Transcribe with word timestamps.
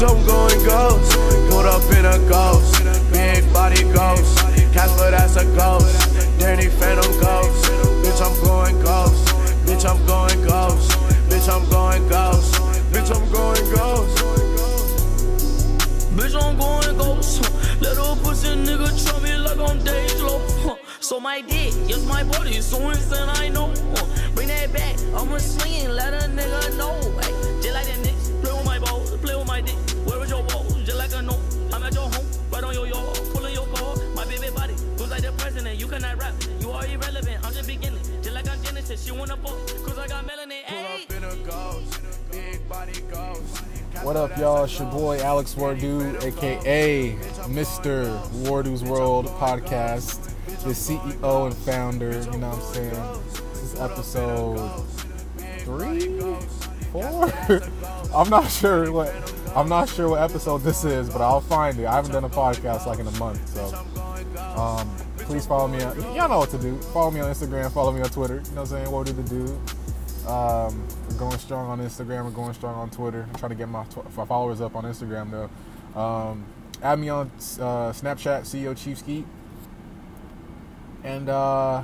Bitch, 0.00 0.16
I'm 0.16 0.24
going 0.24 0.64
ghost. 0.64 1.12
Put 1.50 1.66
up 1.66 1.84
in 1.92 2.06
a 2.06 2.16
ghost. 2.26 3.12
Big 3.12 3.52
body 3.52 3.82
ghost. 3.92 4.38
Casper, 4.72 5.10
that's 5.10 5.36
a 5.36 5.44
ghost. 5.54 6.40
Danny 6.40 6.68
Phantom 6.68 7.12
ghost. 7.20 7.66
Bitch, 8.00 8.20
I'm 8.24 8.32
going 8.42 8.82
ghost. 8.82 9.28
Bitch, 9.66 9.84
I'm 9.84 10.00
going 10.06 10.42
ghost. 10.46 10.90
Bitch, 11.28 11.48
I'm 11.52 11.68
going 11.68 12.08
ghost. 12.08 12.54
Bitch, 12.90 13.10
I'm 13.14 13.30
going 13.30 13.74
ghost. 13.74 14.24
Bitch, 16.16 16.34
I'm 16.34 16.56
going 16.56 16.96
ghost. 16.96 17.82
Little 17.82 18.16
pussy 18.16 18.48
nigga 18.56 18.88
try 19.04 19.20
me 19.22 19.36
like 19.36 19.58
I'm 19.58 19.84
days 19.84 20.22
low. 20.22 20.78
So 21.00 21.20
my 21.20 21.42
dick, 21.42 21.74
yes 21.86 22.06
my 22.06 22.24
body, 22.24 22.62
so 22.62 22.88
insane 22.88 23.28
I 23.28 23.50
know. 23.50 23.74
Bring 24.34 24.48
that 24.48 24.72
back, 24.72 24.96
I'ma 25.14 25.36
swing 25.36 25.90
let 25.90 26.14
a 26.14 26.26
nigga 26.28 26.78
know. 26.78 26.96
Just 27.60 27.74
like 27.74 27.86
that 27.86 27.98
nigga, 27.98 28.19
like 31.10 31.22
a 31.22 31.26
no. 31.26 31.40
I'm 31.72 31.82
at 31.82 31.94
your 31.94 32.08
home, 32.08 32.26
right 32.52 32.64
on 32.64 32.74
your 32.74 32.86
yard, 32.86 33.18
pulling 33.32 33.54
your 33.54 33.66
car. 33.68 33.96
My 34.14 34.24
baby 34.24 34.50
body, 34.54 34.74
looks 34.98 35.10
like 35.10 35.22
the 35.22 35.32
president. 35.32 35.78
You 35.78 35.86
cannot 35.86 36.18
rap, 36.18 36.34
you 36.60 36.70
are 36.70 36.86
irrelevant. 36.86 37.44
I'm 37.44 37.52
just 37.52 37.66
beginning, 37.66 38.00
just 38.22 38.32
like 38.32 38.48
I'm 38.48 38.62
Genesis. 38.62 39.04
She 39.04 39.12
wanna 39.12 39.36
fuck, 39.36 39.84
cause 39.84 39.98
I 39.98 40.06
got 40.06 40.26
melanin. 40.26 40.64
Pull 40.66 40.78
Ay. 40.78 41.04
up 41.04 41.10
in 41.10 41.24
a 41.24 41.36
ghost. 41.46 42.00
Big 42.30 42.68
body 42.68 43.00
ghost. 43.10 43.58
What 44.02 44.16
up, 44.16 44.36
y'all? 44.38 44.64
It's 44.64 44.78
your 44.78 44.90
boy 44.90 45.18
Alex 45.20 45.54
Wordu, 45.54 46.22
aka 46.22 47.12
Mr. 47.48 48.18
Wordu's 48.44 48.84
World 48.84 49.26
Podcast, 49.26 50.32
the 50.62 50.70
CEO 50.70 51.46
and 51.46 51.56
founder. 51.56 52.10
You 52.10 52.38
know 52.38 52.50
what 52.50 52.58
I'm 52.58 52.74
saying? 52.74 53.22
This 53.50 53.62
is 53.62 53.80
episode 53.80 54.84
three, 55.58 56.18
four. 56.92 57.32
I'm 58.14 58.30
not 58.30 58.50
sure 58.50 58.90
what. 58.92 59.39
I'm 59.54 59.68
not 59.68 59.88
sure 59.88 60.08
what 60.08 60.22
episode 60.22 60.58
this 60.58 60.84
is, 60.84 61.10
but 61.10 61.20
I'll 61.20 61.40
find 61.40 61.78
it. 61.80 61.86
I 61.86 61.94
haven't 61.94 62.12
done 62.12 62.24
a 62.24 62.28
podcast 62.28 62.86
like 62.86 63.00
in 63.00 63.06
a 63.06 63.18
month, 63.18 63.48
so 63.48 63.84
um, 64.56 64.88
please 65.18 65.44
follow 65.44 65.66
me. 65.66 65.82
On, 65.82 65.96
y'all 66.14 66.28
know 66.28 66.38
what 66.38 66.50
to 66.50 66.58
do. 66.58 66.76
Follow 66.92 67.10
me 67.10 67.20
on 67.20 67.32
Instagram. 67.32 67.72
Follow 67.72 67.90
me 67.90 68.00
on 68.00 68.10
Twitter. 68.10 68.36
You 68.36 68.40
know 68.54 68.62
what 68.62 68.72
I'm 68.72 68.84
saying? 68.84 68.86
Wordu 68.86 69.16
the 69.16 69.22
Dude? 69.22 70.28
Um, 70.28 70.86
we're 71.08 71.18
going 71.18 71.38
strong 71.38 71.68
on 71.68 71.80
Instagram. 71.80 72.24
We're 72.24 72.30
going 72.30 72.54
strong 72.54 72.76
on 72.76 72.90
Twitter. 72.90 73.26
I'm 73.28 73.34
trying 73.40 73.50
to 73.50 73.56
get 73.56 73.68
my, 73.68 73.84
tw- 73.84 74.16
my 74.16 74.24
followers 74.24 74.60
up 74.60 74.76
on 74.76 74.84
Instagram 74.84 75.30
though. 75.30 76.00
Um, 76.00 76.44
add 76.82 77.00
me 77.00 77.08
on 77.08 77.26
uh, 77.58 77.90
Snapchat, 77.92 78.42
CEO 78.42 78.76
Chief 78.76 78.98
Skeet. 78.98 79.26
And 81.02 81.28
uh, 81.28 81.82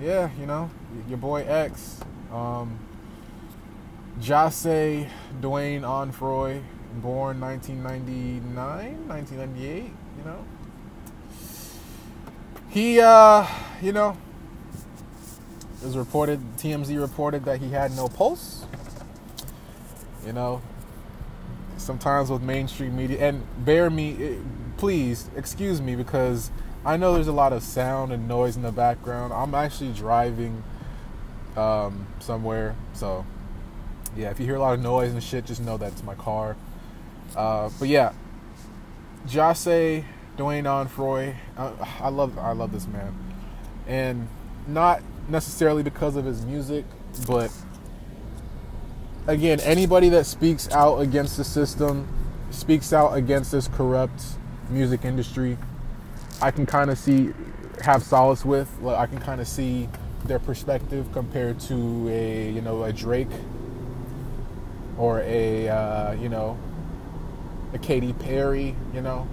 yeah, 0.00 0.30
you 0.38 0.46
know, 0.46 0.70
your 1.08 1.18
boy 1.18 1.44
X, 1.44 1.98
um, 2.32 2.78
Jahseh 4.18 5.08
Dwayne 5.40 5.82
Onfroy, 5.82 6.62
born 6.94 7.40
1999, 7.40 9.08
1998. 9.08 9.84
You 9.84 10.24
know, 10.24 10.44
he, 12.68 13.00
uh, 13.00 13.46
you 13.80 13.92
know, 13.92 14.16
it 15.80 15.86
was 15.86 15.96
reported, 15.96 16.40
TMZ 16.56 17.00
reported 17.00 17.44
that 17.44 17.60
he 17.60 17.70
had 17.70 17.96
no 17.96 18.08
pulse. 18.08 18.64
You 20.26 20.32
know, 20.34 20.60
sometimes 21.78 22.30
with 22.30 22.42
mainstream 22.42 22.96
media, 22.96 23.28
and 23.28 23.42
bear 23.64 23.88
me, 23.88 24.16
eh, 24.22 24.34
please, 24.76 25.30
excuse 25.34 25.80
me, 25.80 25.96
because 25.96 26.50
I 26.84 26.96
know 26.96 27.14
there's 27.14 27.28
a 27.28 27.32
lot 27.32 27.52
of 27.52 27.62
sound 27.62 28.12
and 28.12 28.28
noise 28.28 28.56
in 28.56 28.62
the 28.62 28.72
background. 28.72 29.32
I'm 29.32 29.54
actually 29.54 29.92
driving 29.92 30.62
um, 31.56 32.06
somewhere, 32.20 32.76
so 32.92 33.24
yeah, 34.16 34.30
if 34.30 34.40
you 34.40 34.46
hear 34.46 34.56
a 34.56 34.60
lot 34.60 34.74
of 34.74 34.80
noise 34.80 35.12
and 35.12 35.22
shit, 35.22 35.46
just 35.46 35.62
know 35.62 35.76
that's 35.76 36.02
my 36.02 36.14
car. 36.14 36.56
Uh, 37.36 37.70
but 37.78 37.88
yeah, 37.88 38.12
Jahseh 39.26 40.04
Dwayne 40.36 40.64
Onfroy, 40.64 41.36
I, 41.56 41.72
I 42.00 42.08
love, 42.08 42.38
I 42.38 42.52
love 42.52 42.72
this 42.72 42.86
man, 42.86 43.14
and 43.86 44.28
not 44.66 45.02
necessarily 45.28 45.82
because 45.82 46.16
of 46.16 46.24
his 46.24 46.44
music, 46.44 46.84
but 47.26 47.52
again, 49.26 49.60
anybody 49.60 50.08
that 50.10 50.26
speaks 50.26 50.70
out 50.70 50.98
against 50.98 51.36
the 51.36 51.44
system, 51.44 52.08
speaks 52.50 52.92
out 52.92 53.12
against 53.16 53.52
this 53.52 53.68
corrupt 53.68 54.22
music 54.68 55.04
industry, 55.04 55.56
I 56.42 56.50
can 56.50 56.66
kind 56.66 56.90
of 56.90 56.98
see, 56.98 57.32
have 57.82 58.02
solace 58.02 58.44
with. 58.44 58.70
Like, 58.80 58.98
I 58.98 59.06
can 59.06 59.18
kind 59.18 59.40
of 59.40 59.48
see 59.48 59.88
their 60.24 60.38
perspective 60.38 61.06
compared 61.12 61.60
to 61.60 62.08
a, 62.08 62.50
you 62.50 62.60
know, 62.60 62.82
a 62.84 62.92
Drake 62.92 63.28
or 65.00 65.22
a, 65.22 65.66
uh, 65.66 66.12
you 66.12 66.28
know, 66.28 66.58
a 67.72 67.78
Katy 67.78 68.12
Perry, 68.12 68.76
you 68.92 69.00
know, 69.00 69.26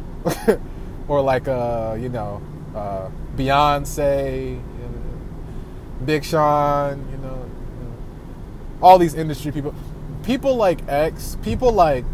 or 1.09 1.21
like 1.21 1.47
a, 1.47 1.97
you 1.99 2.07
know, 2.07 2.41
uh, 2.73 3.09
Beyonce, 3.35 4.51
you 4.51 4.55
know, 4.55 6.05
Big 6.05 6.23
Sean, 6.23 7.05
you 7.11 7.17
know, 7.17 7.35
you 7.79 7.85
know, 7.85 7.93
all 8.81 8.97
these 8.97 9.13
industry 9.13 9.51
people, 9.51 9.75
people 10.23 10.55
like 10.55 10.79
X, 10.87 11.37
people 11.41 11.73
like, 11.73 12.05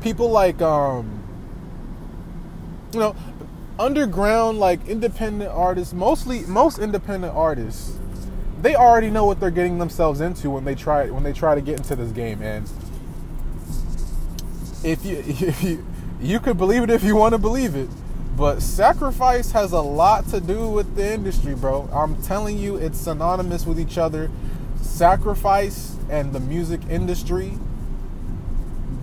people 0.00 0.28
like, 0.28 0.60
um, 0.60 1.22
you 2.92 2.98
know, 2.98 3.14
underground 3.78 4.58
like 4.58 4.84
independent 4.88 5.50
artists, 5.52 5.94
mostly 5.94 6.40
most 6.46 6.78
independent 6.80 7.36
artists, 7.36 8.00
they 8.62 8.74
already 8.74 9.10
know 9.10 9.24
what 9.24 9.40
they're 9.40 9.50
getting 9.50 9.78
themselves 9.78 10.20
into 10.20 10.50
when 10.50 10.64
they 10.64 10.74
try 10.74 11.10
when 11.10 11.22
they 11.22 11.32
try 11.32 11.54
to 11.54 11.60
get 11.60 11.78
into 11.78 11.96
this 11.96 12.12
game, 12.12 12.42
and 12.42 12.68
if 14.82 15.04
you 15.04 15.16
if 15.26 15.62
you 15.62 15.86
you 16.20 16.40
could 16.40 16.56
believe 16.56 16.82
it 16.82 16.90
if 16.90 17.02
you 17.02 17.16
want 17.16 17.32
to 17.32 17.38
believe 17.38 17.74
it. 17.74 17.88
But 18.36 18.60
sacrifice 18.60 19.52
has 19.52 19.72
a 19.72 19.80
lot 19.80 20.28
to 20.28 20.40
do 20.40 20.68
with 20.68 20.94
the 20.94 21.14
industry, 21.14 21.54
bro. 21.54 21.88
I'm 21.90 22.22
telling 22.22 22.58
you, 22.58 22.76
it's 22.76 23.00
synonymous 23.00 23.64
with 23.64 23.80
each 23.80 23.96
other. 23.96 24.30
Sacrifice 24.82 25.96
and 26.10 26.34
the 26.34 26.40
music 26.40 26.82
industry, 26.90 27.58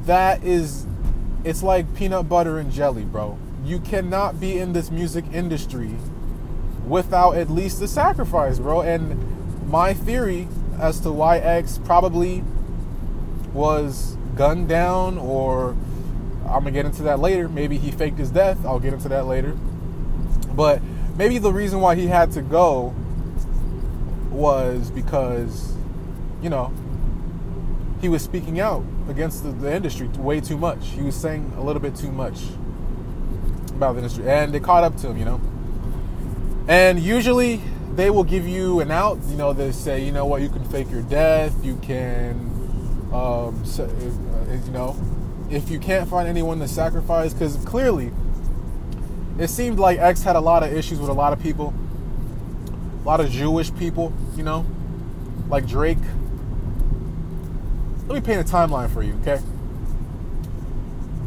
that 0.06 0.44
is, 0.44 0.86
it's 1.44 1.64
like 1.64 1.96
peanut 1.96 2.30
butter 2.30 2.60
and 2.60 2.72
jelly, 2.72 3.06
bro. 3.06 3.40
You 3.66 3.80
cannot 3.80 4.40
be 4.40 4.60
in 4.60 4.74
this 4.74 4.92
music 4.92 5.26
industry 5.34 5.96
without 6.88 7.36
at 7.36 7.50
least 7.50 7.80
the 7.80 7.88
sacrifice, 7.88 8.60
bro. 8.60 8.82
And 8.82 9.43
my 9.74 9.92
theory 9.92 10.48
as 10.80 11.00
to 11.00 11.12
why 11.12 11.40
X 11.40 11.80
probably 11.84 12.44
was 13.54 14.16
gunned 14.36 14.70
down 14.70 15.18
or 15.18 15.72
I'm 16.46 16.60
gonna 16.60 16.70
get 16.70 16.86
into 16.86 17.02
that 17.04 17.18
later. 17.20 17.50
Maybe 17.50 17.80
he 17.80 17.90
faked 17.90 18.20
his 18.20 18.30
death. 18.30 18.64
I'll 18.68 18.80
get 18.80 18.94
into 18.94 19.10
that 19.10 19.26
later. 19.26 19.58
But 20.54 20.80
maybe 21.18 21.40
the 21.40 21.52
reason 21.52 21.82
why 21.82 21.96
he 21.96 22.06
had 22.06 22.32
to 22.34 22.44
go 22.44 22.94
was 24.30 24.92
because, 24.92 25.74
you 26.40 26.52
know, 26.52 26.72
he 28.00 28.10
was 28.10 28.22
speaking 28.22 28.60
out 28.60 28.84
against 29.10 29.42
the, 29.42 29.50
the 29.54 29.74
industry 29.74 30.08
way 30.20 30.40
too 30.40 30.58
much. 30.58 30.90
He 30.90 31.02
was 31.02 31.16
saying 31.16 31.52
a 31.58 31.64
little 31.64 31.82
bit 31.82 31.96
too 31.96 32.12
much 32.12 32.44
about 33.70 33.94
the 33.94 34.02
industry, 34.04 34.30
and 34.30 34.54
they 34.54 34.60
caught 34.60 34.84
up 34.84 34.98
to 34.98 35.08
him, 35.08 35.18
you 35.18 35.26
know. 35.26 35.42
And 36.68 37.00
usually 37.00 37.60
they 37.96 38.10
will 38.10 38.24
give 38.24 38.48
you 38.48 38.80
an 38.80 38.92
out. 38.92 39.20
You 39.28 39.36
know, 39.36 39.54
they 39.54 39.72
say, 39.72 40.04
you 40.04 40.12
know 40.12 40.26
what, 40.26 40.42
you 40.42 40.50
can 40.50 40.64
fake 40.66 40.90
your 40.90 41.04
death. 41.04 41.54
You 41.64 41.76
can, 41.78 42.32
um, 43.14 43.62
so, 43.66 43.86
uh, 43.86 44.54
you 44.54 44.72
know, 44.72 44.96
if 45.50 45.70
you 45.70 45.80
can't 45.80 46.10
find 46.10 46.28
anyone 46.28 46.60
to 46.60 46.68
sacrifice, 46.68 47.34
because 47.34 47.56
clearly 47.66 48.12
it 49.38 49.50
seemed 49.50 49.80
like 49.80 50.00
X 50.00 50.24
had 50.24 50.36
a 50.36 50.40
lot 50.40 50.64
of 50.64 50.74
issues 50.74 51.00
with 51.00 51.10
a 51.10 51.14
lot 51.14 51.34
of 51.34 51.42
people, 51.42 51.74
a 53.04 53.06
lot 53.06 53.20
of 53.20 53.30
Jewish 53.30 53.74
people, 53.76 54.14
you 54.36 54.44
know, 54.44 54.66
like 55.50 55.68
Drake. 55.68 55.98
Let 58.08 58.16
me 58.16 58.22
paint 58.22 58.42
a 58.42 58.52
timeline 58.52 58.92
for 58.92 59.02
you, 59.02 59.14
okay? 59.22 59.42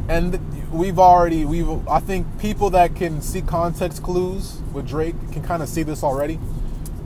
And 0.09 0.39
we've 0.73 0.99
already, 0.99 1.45
we've, 1.45 1.89
I 1.89 2.01
think 2.01 2.39
people 2.39 2.71
that 2.71 2.95
can 2.95 3.21
see 3.23 3.41
context 3.41 4.03
clues 4.03 4.61
with 4.73 4.87
Drake 4.87 5.15
can 5.33 5.43
kind 5.43 5.63
of 5.63 5.69
see 5.69 5.83
this 5.83 6.03
already. 6.03 6.39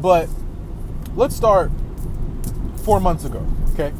But 0.00 0.28
let's 1.14 1.36
start 1.36 1.70
four 2.84 3.00
months 3.00 3.24
ago, 3.24 3.46
okay? 3.74 3.92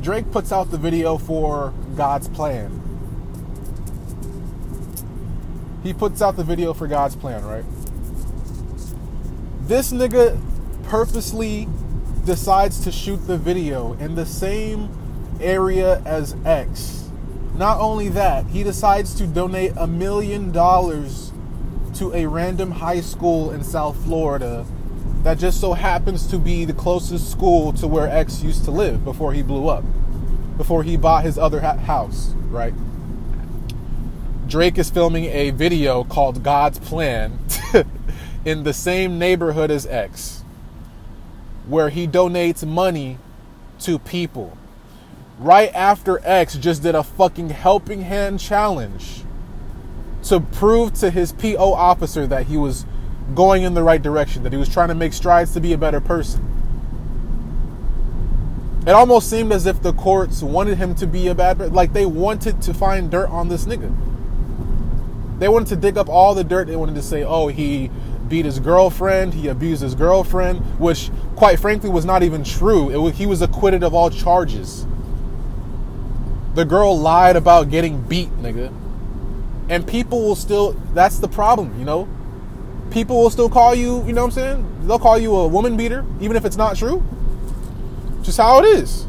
Drake 0.00 0.30
puts 0.30 0.52
out 0.52 0.70
the 0.70 0.78
video 0.78 1.18
for 1.18 1.74
God's 1.96 2.28
Plan. 2.28 2.76
He 5.82 5.92
puts 5.92 6.22
out 6.22 6.36
the 6.36 6.44
video 6.44 6.72
for 6.72 6.86
God's 6.86 7.16
Plan, 7.16 7.44
right? 7.44 7.64
This 9.62 9.92
nigga 9.92 10.40
purposely 10.84 11.68
decides 12.24 12.80
to 12.84 12.92
shoot 12.92 13.16
the 13.26 13.36
video 13.36 13.94
in 13.94 14.14
the 14.14 14.26
same 14.26 14.88
area 15.40 16.00
as 16.04 16.36
X. 16.44 17.10
Not 17.54 17.78
only 17.78 18.08
that, 18.10 18.46
he 18.46 18.62
decides 18.62 19.14
to 19.16 19.26
donate 19.26 19.72
a 19.76 19.86
million 19.86 20.52
dollars 20.52 21.29
to 22.00 22.14
a 22.14 22.24
random 22.24 22.70
high 22.70 23.02
school 23.02 23.50
in 23.50 23.62
South 23.62 23.94
Florida 24.04 24.64
that 25.22 25.36
just 25.36 25.60
so 25.60 25.74
happens 25.74 26.26
to 26.26 26.38
be 26.38 26.64
the 26.64 26.72
closest 26.72 27.30
school 27.30 27.74
to 27.74 27.86
where 27.86 28.08
X 28.08 28.42
used 28.42 28.64
to 28.64 28.70
live 28.70 29.04
before 29.04 29.34
he 29.34 29.42
blew 29.42 29.68
up, 29.68 29.84
before 30.56 30.82
he 30.82 30.96
bought 30.96 31.24
his 31.24 31.36
other 31.36 31.60
ha- 31.60 31.76
house, 31.76 32.32
right? 32.48 32.72
Drake 34.48 34.78
is 34.78 34.88
filming 34.88 35.26
a 35.26 35.50
video 35.50 36.02
called 36.02 36.42
God's 36.42 36.78
Plan 36.78 37.38
in 38.46 38.62
the 38.62 38.72
same 38.72 39.18
neighborhood 39.18 39.70
as 39.70 39.84
X, 39.84 40.42
where 41.68 41.90
he 41.90 42.08
donates 42.08 42.66
money 42.66 43.18
to 43.80 43.98
people. 43.98 44.56
Right 45.38 45.70
after 45.74 46.18
X 46.24 46.56
just 46.56 46.82
did 46.82 46.94
a 46.94 47.02
fucking 47.02 47.50
helping 47.50 48.00
hand 48.00 48.40
challenge 48.40 49.24
to 50.24 50.40
prove 50.40 50.94
to 50.94 51.10
his 51.10 51.32
PO 51.32 51.72
officer 51.72 52.26
that 52.26 52.46
he 52.46 52.56
was 52.56 52.84
going 53.34 53.62
in 53.62 53.74
the 53.74 53.82
right 53.82 54.02
direction, 54.02 54.42
that 54.42 54.52
he 54.52 54.58
was 54.58 54.68
trying 54.68 54.88
to 54.88 54.94
make 54.94 55.12
strides 55.12 55.52
to 55.54 55.60
be 55.60 55.72
a 55.72 55.78
better 55.78 56.00
person. 56.00 56.46
It 58.86 58.90
almost 58.90 59.28
seemed 59.28 59.52
as 59.52 59.66
if 59.66 59.82
the 59.82 59.92
courts 59.92 60.42
wanted 60.42 60.78
him 60.78 60.94
to 60.96 61.06
be 61.06 61.28
a 61.28 61.34
bad. 61.34 61.72
Like 61.72 61.92
they 61.92 62.06
wanted 62.06 62.62
to 62.62 62.74
find 62.74 63.10
dirt 63.10 63.28
on 63.28 63.48
this 63.48 63.66
nigga. 63.66 63.94
They 65.38 65.48
wanted 65.48 65.68
to 65.68 65.76
dig 65.76 65.98
up 65.98 66.08
all 66.08 66.34
the 66.34 66.44
dirt. 66.44 66.66
They 66.66 66.76
wanted 66.76 66.94
to 66.94 67.02
say, 67.02 67.22
oh, 67.22 67.48
he 67.48 67.90
beat 68.28 68.44
his 68.44 68.60
girlfriend, 68.60 69.34
he 69.34 69.48
abused 69.48 69.82
his 69.82 69.94
girlfriend, 69.94 70.60
which, 70.78 71.10
quite 71.36 71.58
frankly, 71.58 71.90
was 71.90 72.04
not 72.04 72.22
even 72.22 72.44
true. 72.44 72.98
Was, 72.98 73.16
he 73.16 73.26
was 73.26 73.42
acquitted 73.42 73.82
of 73.82 73.92
all 73.92 74.08
charges. 74.08 74.86
The 76.54 76.64
girl 76.64 76.98
lied 76.98 77.36
about 77.36 77.68
getting 77.68 78.00
beat, 78.02 78.30
nigga. 78.38 78.72
And 79.70 79.86
people 79.86 80.20
will 80.20 80.34
still, 80.34 80.72
that's 80.94 81.18
the 81.20 81.28
problem, 81.28 81.78
you 81.78 81.84
know? 81.84 82.08
People 82.90 83.22
will 83.22 83.30
still 83.30 83.48
call 83.48 83.72
you, 83.72 84.04
you 84.04 84.12
know 84.12 84.22
what 84.22 84.26
I'm 84.26 84.30
saying? 84.32 84.86
They'll 84.88 84.98
call 84.98 85.16
you 85.16 85.34
a 85.36 85.46
woman 85.46 85.76
beater, 85.76 86.04
even 86.20 86.36
if 86.36 86.44
it's 86.44 86.56
not 86.56 86.76
true. 86.76 87.04
Just 88.22 88.36
how 88.36 88.58
it 88.58 88.66
is. 88.66 89.06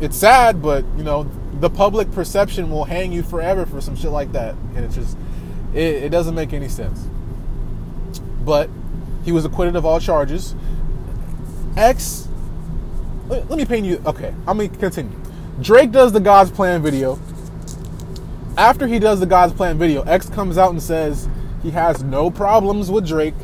It's 0.00 0.16
sad, 0.16 0.62
but, 0.62 0.84
you 0.96 1.02
know, 1.02 1.28
the 1.58 1.68
public 1.68 2.12
perception 2.12 2.70
will 2.70 2.84
hang 2.84 3.10
you 3.10 3.24
forever 3.24 3.66
for 3.66 3.80
some 3.80 3.96
shit 3.96 4.12
like 4.12 4.30
that. 4.30 4.54
And 4.76 4.84
it's 4.84 4.94
just, 4.94 5.16
it, 5.74 6.04
it 6.04 6.08
doesn't 6.10 6.36
make 6.36 6.52
any 6.52 6.68
sense. 6.68 7.08
But 8.44 8.70
he 9.24 9.32
was 9.32 9.44
acquitted 9.44 9.74
of 9.74 9.84
all 9.84 9.98
charges. 9.98 10.54
X, 11.76 12.28
let, 13.28 13.50
let 13.50 13.56
me 13.56 13.64
paint 13.64 13.86
you, 13.86 14.00
okay, 14.06 14.32
I'm 14.46 14.56
gonna 14.56 14.68
continue. 14.68 15.18
Drake 15.60 15.90
does 15.90 16.12
the 16.12 16.20
God's 16.20 16.52
Plan 16.52 16.80
video. 16.80 17.18
After 18.56 18.86
he 18.86 18.98
does 18.98 19.20
the 19.20 19.26
God's 19.26 19.54
Plan 19.54 19.78
video, 19.78 20.02
X 20.02 20.28
comes 20.28 20.58
out 20.58 20.70
and 20.70 20.82
says 20.82 21.28
he 21.62 21.70
has 21.70 22.02
no 22.02 22.30
problems 22.30 22.90
with 22.90 23.06
Drake. 23.06 23.34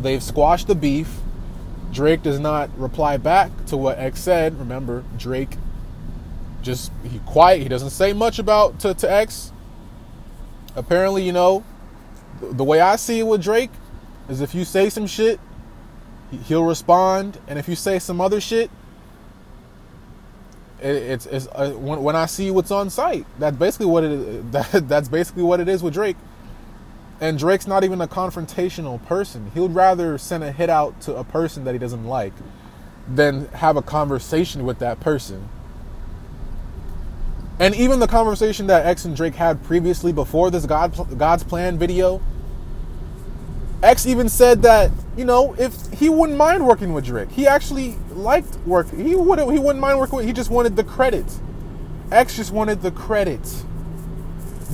They've 0.00 0.22
squashed 0.22 0.66
the 0.66 0.74
beef. 0.74 1.20
Drake 1.92 2.22
does 2.22 2.38
not 2.38 2.76
reply 2.78 3.16
back 3.16 3.50
to 3.66 3.76
what 3.76 3.98
X 3.98 4.20
said. 4.20 4.58
Remember, 4.58 5.04
Drake 5.18 5.56
just 6.60 6.92
he 7.10 7.20
quiet. 7.20 7.62
He 7.62 7.68
doesn't 7.68 7.90
say 7.90 8.12
much 8.12 8.38
about 8.38 8.78
to, 8.80 8.94
to 8.94 9.10
X. 9.10 9.52
Apparently, 10.76 11.22
you 11.24 11.32
know, 11.32 11.64
the, 12.40 12.48
the 12.48 12.64
way 12.64 12.80
I 12.80 12.96
see 12.96 13.20
it 13.20 13.26
with 13.26 13.42
Drake 13.42 13.70
is 14.28 14.40
if 14.40 14.54
you 14.54 14.64
say 14.64 14.88
some 14.90 15.06
shit, 15.06 15.40
he- 16.30 16.36
he'll 16.38 16.64
respond, 16.64 17.38
and 17.46 17.58
if 17.58 17.68
you 17.68 17.76
say 17.76 17.98
some 17.98 18.20
other 18.20 18.40
shit, 18.40 18.70
it, 20.82 20.96
it's, 20.96 21.26
it's 21.26 21.46
uh, 21.52 21.70
when, 21.70 22.02
when 22.02 22.16
I 22.16 22.26
see 22.26 22.50
what's 22.50 22.70
on 22.70 22.90
site. 22.90 23.26
That's 23.38 23.56
basically 23.56 23.86
what 23.86 24.04
it 24.04 24.12
is. 24.12 24.44
That, 24.52 24.88
that's 24.88 25.08
basically 25.08 25.42
what 25.42 25.60
it 25.60 25.68
is 25.68 25.82
with 25.82 25.94
Drake. 25.94 26.16
And 27.20 27.38
Drake's 27.38 27.66
not 27.66 27.84
even 27.84 28.00
a 28.00 28.08
confrontational 28.08 29.04
person. 29.06 29.50
He 29.54 29.60
would 29.60 29.74
rather 29.74 30.18
send 30.18 30.42
a 30.42 30.50
hit 30.50 30.68
out 30.68 31.00
to 31.02 31.14
a 31.16 31.24
person 31.24 31.64
that 31.64 31.72
he 31.72 31.78
doesn't 31.78 32.04
like 32.04 32.32
than 33.08 33.46
have 33.48 33.76
a 33.76 33.82
conversation 33.82 34.64
with 34.64 34.80
that 34.80 35.00
person. 35.00 35.48
And 37.60 37.74
even 37.76 38.00
the 38.00 38.08
conversation 38.08 38.66
that 38.66 38.86
X 38.86 39.04
and 39.04 39.14
Drake 39.14 39.36
had 39.36 39.62
previously 39.62 40.12
before 40.12 40.50
this 40.50 40.66
God, 40.66 41.16
God's 41.16 41.44
Plan 41.44 41.78
video, 41.78 42.20
X 43.82 44.06
even 44.06 44.28
said 44.28 44.62
that 44.62 44.90
you 45.16 45.24
know 45.24 45.54
if 45.58 45.90
he 45.92 46.08
wouldn't 46.08 46.38
mind 46.38 46.66
working 46.66 46.92
with 46.92 47.04
Drake, 47.04 47.30
he 47.30 47.46
actually 47.46 47.96
liked 48.12 48.56
work. 48.66 48.90
He 48.90 49.14
would 49.14 49.38
he 49.38 49.58
wouldn't 49.58 49.80
mind 49.80 49.98
working 49.98 50.16
with. 50.16 50.26
He 50.26 50.32
just 50.32 50.50
wanted 50.50 50.76
the 50.76 50.84
credit. 50.84 51.26
X 52.10 52.36
just 52.36 52.52
wanted 52.52 52.82
the 52.82 52.90
credit. 52.90 53.40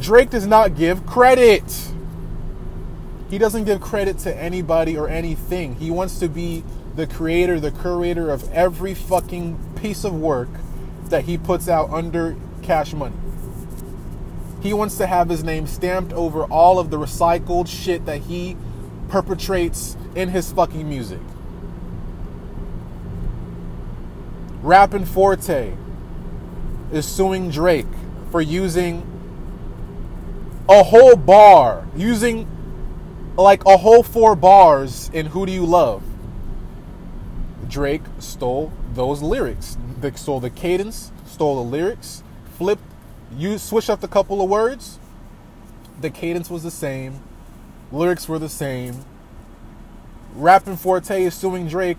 Drake 0.00 0.30
does 0.30 0.46
not 0.46 0.76
give 0.76 1.06
credit. 1.06 1.64
He 3.30 3.38
doesn't 3.38 3.64
give 3.64 3.80
credit 3.80 4.18
to 4.20 4.34
anybody 4.34 4.96
or 4.96 5.08
anything. 5.08 5.76
He 5.76 5.90
wants 5.90 6.18
to 6.20 6.28
be 6.28 6.64
the 6.96 7.06
creator, 7.06 7.60
the 7.60 7.70
curator 7.70 8.30
of 8.30 8.50
every 8.52 8.94
fucking 8.94 9.74
piece 9.76 10.04
of 10.04 10.14
work 10.14 10.48
that 11.06 11.24
he 11.24 11.38
puts 11.38 11.68
out 11.68 11.90
under 11.90 12.36
cash 12.62 12.92
money. 12.92 13.16
He 14.60 14.72
wants 14.72 14.96
to 14.98 15.06
have 15.06 15.28
his 15.28 15.44
name 15.44 15.66
stamped 15.66 16.12
over 16.12 16.44
all 16.44 16.78
of 16.78 16.90
the 16.90 16.98
recycled 16.98 17.68
shit 17.68 18.06
that 18.06 18.22
he 18.22 18.56
perpetrates 19.08 19.96
in 20.14 20.28
his 20.28 20.52
fucking 20.52 20.88
music. 20.88 21.20
Rappin' 24.62 25.06
Forte 25.06 25.74
is 26.92 27.06
suing 27.06 27.50
Drake 27.50 27.86
for 28.30 28.40
using 28.40 29.04
a 30.68 30.82
whole 30.82 31.16
bar, 31.16 31.86
using 31.96 32.46
like 33.36 33.64
a 33.64 33.76
whole 33.76 34.02
four 34.02 34.34
bars 34.34 35.10
in 35.12 35.26
Who 35.26 35.46
Do 35.46 35.52
You 35.52 35.64
Love? 35.64 36.02
Drake 37.68 38.02
stole 38.18 38.72
those 38.94 39.22
lyrics. 39.22 39.78
They 40.00 40.10
stole 40.12 40.40
the 40.40 40.50
cadence, 40.50 41.12
stole 41.26 41.62
the 41.62 41.70
lyrics, 41.70 42.22
flipped, 42.56 42.82
you 43.36 43.58
switched 43.58 43.90
up 43.90 44.02
a 44.02 44.08
couple 44.08 44.42
of 44.42 44.50
words. 44.50 44.98
The 46.00 46.10
cadence 46.10 46.50
was 46.50 46.62
the 46.62 46.70
same, 46.70 47.20
lyrics 47.92 48.28
were 48.28 48.38
the 48.38 48.48
same. 48.48 49.04
Rapping 50.34 50.76
Forte 50.76 51.22
is 51.22 51.34
suing 51.34 51.68
Drake. 51.68 51.98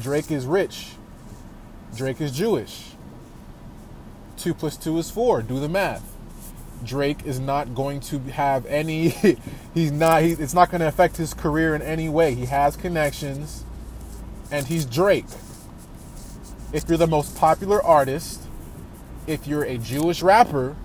Drake 0.00 0.30
is 0.30 0.46
rich. 0.46 0.92
Drake 1.96 2.20
is 2.20 2.32
Jewish. 2.32 2.90
Two 4.36 4.54
plus 4.54 4.76
two 4.76 4.98
is 4.98 5.10
four. 5.10 5.42
Do 5.42 5.58
the 5.58 5.68
math. 5.68 6.12
Drake 6.84 7.24
is 7.24 7.40
not 7.40 7.74
going 7.74 8.00
to 8.00 8.18
have 8.20 8.66
any. 8.66 9.08
he's 9.74 9.90
not. 9.90 10.22
He, 10.22 10.32
it's 10.32 10.54
not 10.54 10.70
going 10.70 10.80
to 10.80 10.88
affect 10.88 11.16
his 11.16 11.34
career 11.34 11.74
in 11.74 11.82
any 11.82 12.08
way. 12.08 12.34
He 12.34 12.46
has 12.46 12.76
connections, 12.76 13.64
and 14.50 14.66
he's 14.66 14.84
Drake. 14.84 15.26
If 16.72 16.88
you're 16.88 16.98
the 16.98 17.06
most 17.06 17.36
popular 17.36 17.82
artist, 17.82 18.42
if 19.26 19.46
you're 19.46 19.64
a 19.64 19.78
Jewish 19.78 20.22
rapper, 20.22 20.76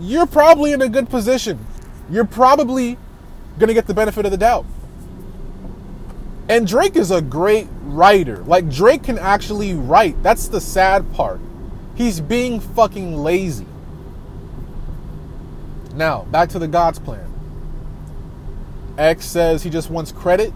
you're 0.00 0.26
probably 0.26 0.72
in 0.72 0.82
a 0.82 0.88
good 0.88 1.08
position. 1.08 1.64
You're 2.10 2.24
probably 2.24 2.98
going 3.58 3.68
to 3.68 3.74
get 3.74 3.86
the 3.86 3.94
benefit 3.94 4.24
of 4.24 4.30
the 4.30 4.38
doubt. 4.38 4.66
And 6.48 6.66
Drake 6.66 6.96
is 6.96 7.10
a 7.10 7.20
great 7.20 7.66
writer. 7.82 8.38
Like 8.44 8.70
Drake 8.70 9.02
can 9.02 9.18
actually 9.18 9.74
write. 9.74 10.22
That's 10.22 10.48
the 10.48 10.60
sad 10.60 11.12
part. 11.12 11.40
He's 11.94 12.20
being 12.20 12.60
fucking 12.60 13.16
lazy. 13.16 13.66
Now, 15.94 16.22
back 16.24 16.50
to 16.50 16.58
the 16.58 16.68
God's 16.68 16.98
plan. 16.98 17.32
X 18.98 19.24
says 19.26 19.62
he 19.62 19.70
just 19.70 19.90
wants 19.90 20.12
credit. 20.12 20.52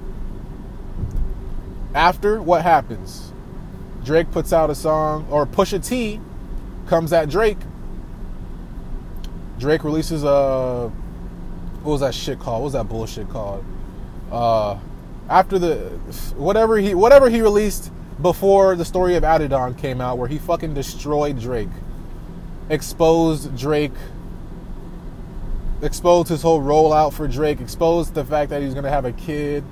After, 1.95 2.41
what 2.41 2.63
happens? 2.63 3.33
Drake 4.05 4.31
puts 4.31 4.53
out 4.53 4.71
a 4.71 4.75
song, 4.75 5.27
or 5.31 5.47
Pusha 5.47 5.85
T 5.85 6.21
comes 6.87 7.13
at 7.13 7.29
Drake. 7.29 7.59
Drake 9.59 9.85
releases 9.85 10.25
a. 10.25 10.93
What 11.83 11.93
was 11.93 12.01
that 12.03 12.15
shit 12.15 12.39
called? 12.39 12.61
What 12.61 12.65
was 12.65 12.73
that 12.75 12.89
bullshit 12.89 13.29
called? 13.31 13.65
Uh, 14.31 14.79
after 15.29 15.59
the 15.59 15.79
whatever 16.37 16.77
he 16.77 16.95
whatever 16.95 17.31
he 17.31 17.41
released 17.41 17.91
before 18.21 18.77
the 18.77 18.85
story 18.85 19.17
of 19.17 19.23
Adidon 19.23 19.79
came 19.79 20.01
out, 20.01 20.19
where 20.19 20.29
he 20.29 20.39
fucking 20.39 20.75
destroyed 20.75 21.41
Drake, 21.41 21.71
exposed 22.69 23.57
Drake, 23.57 23.95
exposed 25.81 26.29
his 26.29 26.43
whole 26.43 26.61
rollout 26.61 27.15
for 27.15 27.27
Drake, 27.27 27.61
exposed 27.61 28.13
the 28.13 28.25
fact 28.25 28.51
that 28.51 28.61
he's 28.61 28.75
gonna 28.75 28.91
have 28.91 29.07
a 29.07 29.13
kid 29.13 29.65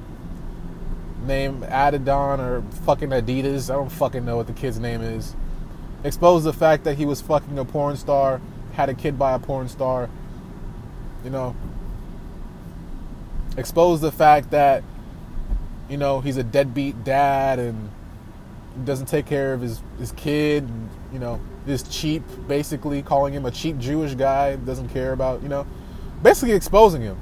named 1.27 1.63
Adidon 1.65 2.39
or 2.39 2.63
fucking 2.85 3.11
Adidas. 3.11 3.69
I 3.69 3.75
don't 3.75 3.91
fucking 3.91 4.25
know 4.25 4.37
what 4.37 4.47
the 4.47 4.55
kid's 4.55 4.79
name 4.79 5.03
is. 5.03 5.35
Exposed 6.05 6.47
the 6.47 6.55
fact 6.55 6.85
that 6.85 6.97
he 6.97 7.05
was 7.05 7.21
fucking 7.21 7.59
a 7.59 7.67
porn 7.67 7.97
star, 7.97 8.41
had 8.73 8.89
a 8.89 8.95
kid 8.95 9.19
by 9.19 9.33
a 9.35 9.39
porn 9.39 9.69
star. 9.69 10.09
You 11.23 11.31
know. 11.31 11.55
Exposed 13.59 14.03
the 14.03 14.13
fact 14.13 14.51
that 14.53 14.83
you 15.91 15.99
know 15.99 16.21
he's 16.21 16.37
a 16.37 16.43
deadbeat 16.43 17.05
dad 17.05 17.59
and 17.59 17.91
doesn't 18.85 19.07
take 19.07 19.27
care 19.27 19.53
of 19.53 19.61
his 19.61 19.83
his 19.99 20.13
kid 20.13 20.63
and, 20.63 20.89
you 21.13 21.19
know 21.19 21.41
is 21.67 21.83
cheap 21.83 22.23
basically 22.47 23.03
calling 23.03 23.35
him 23.35 23.45
a 23.45 23.51
cheap 23.51 23.77
jewish 23.79 24.15
guy 24.15 24.57
doesn't 24.57 24.89
care 24.89 25.13
about 25.13 25.43
you 25.43 25.49
know 25.49 25.67
basically 26.23 26.55
exposing 26.55 27.03
him 27.03 27.19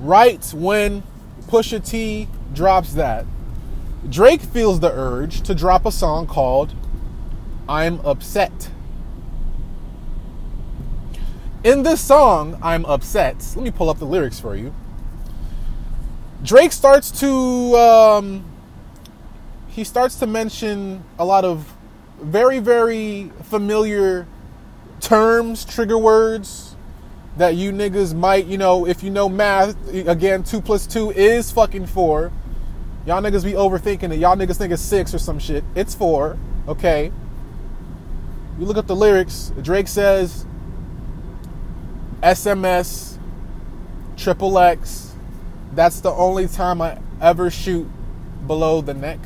right 0.00 0.44
when 0.54 1.02
Pusha 1.46 1.84
T 1.84 2.28
drops 2.52 2.94
that. 2.94 3.24
Drake 4.08 4.40
feels 4.40 4.80
the 4.80 4.90
urge 4.90 5.42
to 5.42 5.54
drop 5.54 5.86
a 5.86 5.92
song 5.92 6.26
called 6.26 6.74
I'm 7.68 8.00
Upset. 8.00 8.70
In 11.64 11.82
this 11.82 12.00
song, 12.00 12.58
I'm 12.62 12.84
Upset, 12.84 13.36
let 13.56 13.64
me 13.64 13.70
pull 13.70 13.90
up 13.90 13.98
the 13.98 14.04
lyrics 14.04 14.38
for 14.38 14.54
you. 14.54 14.72
Drake 16.44 16.70
starts 16.70 17.10
to 17.20 17.76
um, 17.76 18.44
he 19.68 19.82
starts 19.82 20.16
to 20.16 20.26
mention 20.26 21.02
a 21.18 21.24
lot 21.24 21.44
of 21.44 21.74
very 22.20 22.60
very 22.60 23.32
familiar 23.44 24.26
terms, 25.00 25.64
trigger 25.64 25.98
words 25.98 26.76
that 27.36 27.54
you 27.54 27.72
niggas 27.72 28.14
might, 28.14 28.46
you 28.46 28.58
know, 28.58 28.86
if 28.86 29.02
you 29.02 29.10
know 29.10 29.28
math, 29.28 29.76
again, 29.92 30.42
two 30.42 30.60
plus 30.60 30.86
two 30.86 31.10
is 31.10 31.50
fucking 31.50 31.86
four. 31.86 32.32
Y'all 33.06 33.22
niggas 33.22 33.44
be 33.44 33.52
overthinking 33.52 34.12
it. 34.12 34.18
Y'all 34.18 34.36
niggas 34.36 34.56
think 34.56 34.72
it's 34.72 34.82
six 34.82 35.12
or 35.14 35.18
some 35.18 35.38
shit. 35.38 35.62
It's 35.74 35.94
four, 35.94 36.38
okay? 36.66 37.12
You 38.58 38.64
look 38.64 38.76
up 38.76 38.86
the 38.86 38.96
lyrics. 38.96 39.52
Drake 39.62 39.86
says 39.86 40.46
SMS, 42.22 43.18
triple 44.16 44.58
X. 44.58 45.14
That's 45.72 46.00
the 46.00 46.10
only 46.10 46.48
time 46.48 46.80
I 46.80 46.98
ever 47.20 47.50
shoot 47.50 47.88
below 48.46 48.80
the 48.80 48.94
neck. 48.94 49.18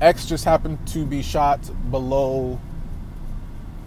X 0.00 0.26
just 0.26 0.44
happened 0.44 0.86
to 0.88 1.04
be 1.04 1.22
shot 1.22 1.60
below 1.90 2.58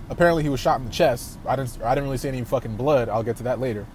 Apparently, 0.10 0.44
he 0.44 0.50
was 0.50 0.60
shot 0.60 0.80
in 0.80 0.86
the 0.86 0.92
chest. 0.92 1.40
I 1.48 1.56
didn't. 1.56 1.82
I 1.82 1.96
didn't 1.96 2.04
really 2.04 2.18
see 2.18 2.28
any 2.28 2.44
fucking 2.44 2.76
blood. 2.76 3.10
I'll 3.10 3.24
get 3.24 3.38
to 3.38 3.44
that 3.44 3.60
later. 3.60 3.86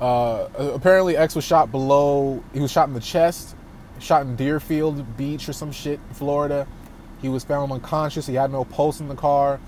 Uh, 0.00 0.48
apparently, 0.56 1.16
X 1.16 1.34
was 1.34 1.44
shot 1.44 1.70
below. 1.70 2.42
He 2.52 2.60
was 2.60 2.70
shot 2.70 2.88
in 2.88 2.94
the 2.94 3.00
chest, 3.00 3.54
shot 4.00 4.22
in 4.22 4.34
Deerfield 4.34 5.16
Beach 5.16 5.48
or 5.48 5.52
some 5.52 5.72
shit, 5.72 6.00
Florida. 6.12 6.66
He 7.20 7.28
was 7.28 7.44
found 7.44 7.70
unconscious. 7.70 8.26
He 8.26 8.34
had 8.34 8.50
no 8.50 8.64
pulse 8.64 9.00
in 9.00 9.08
the 9.08 9.14
car. 9.14 9.60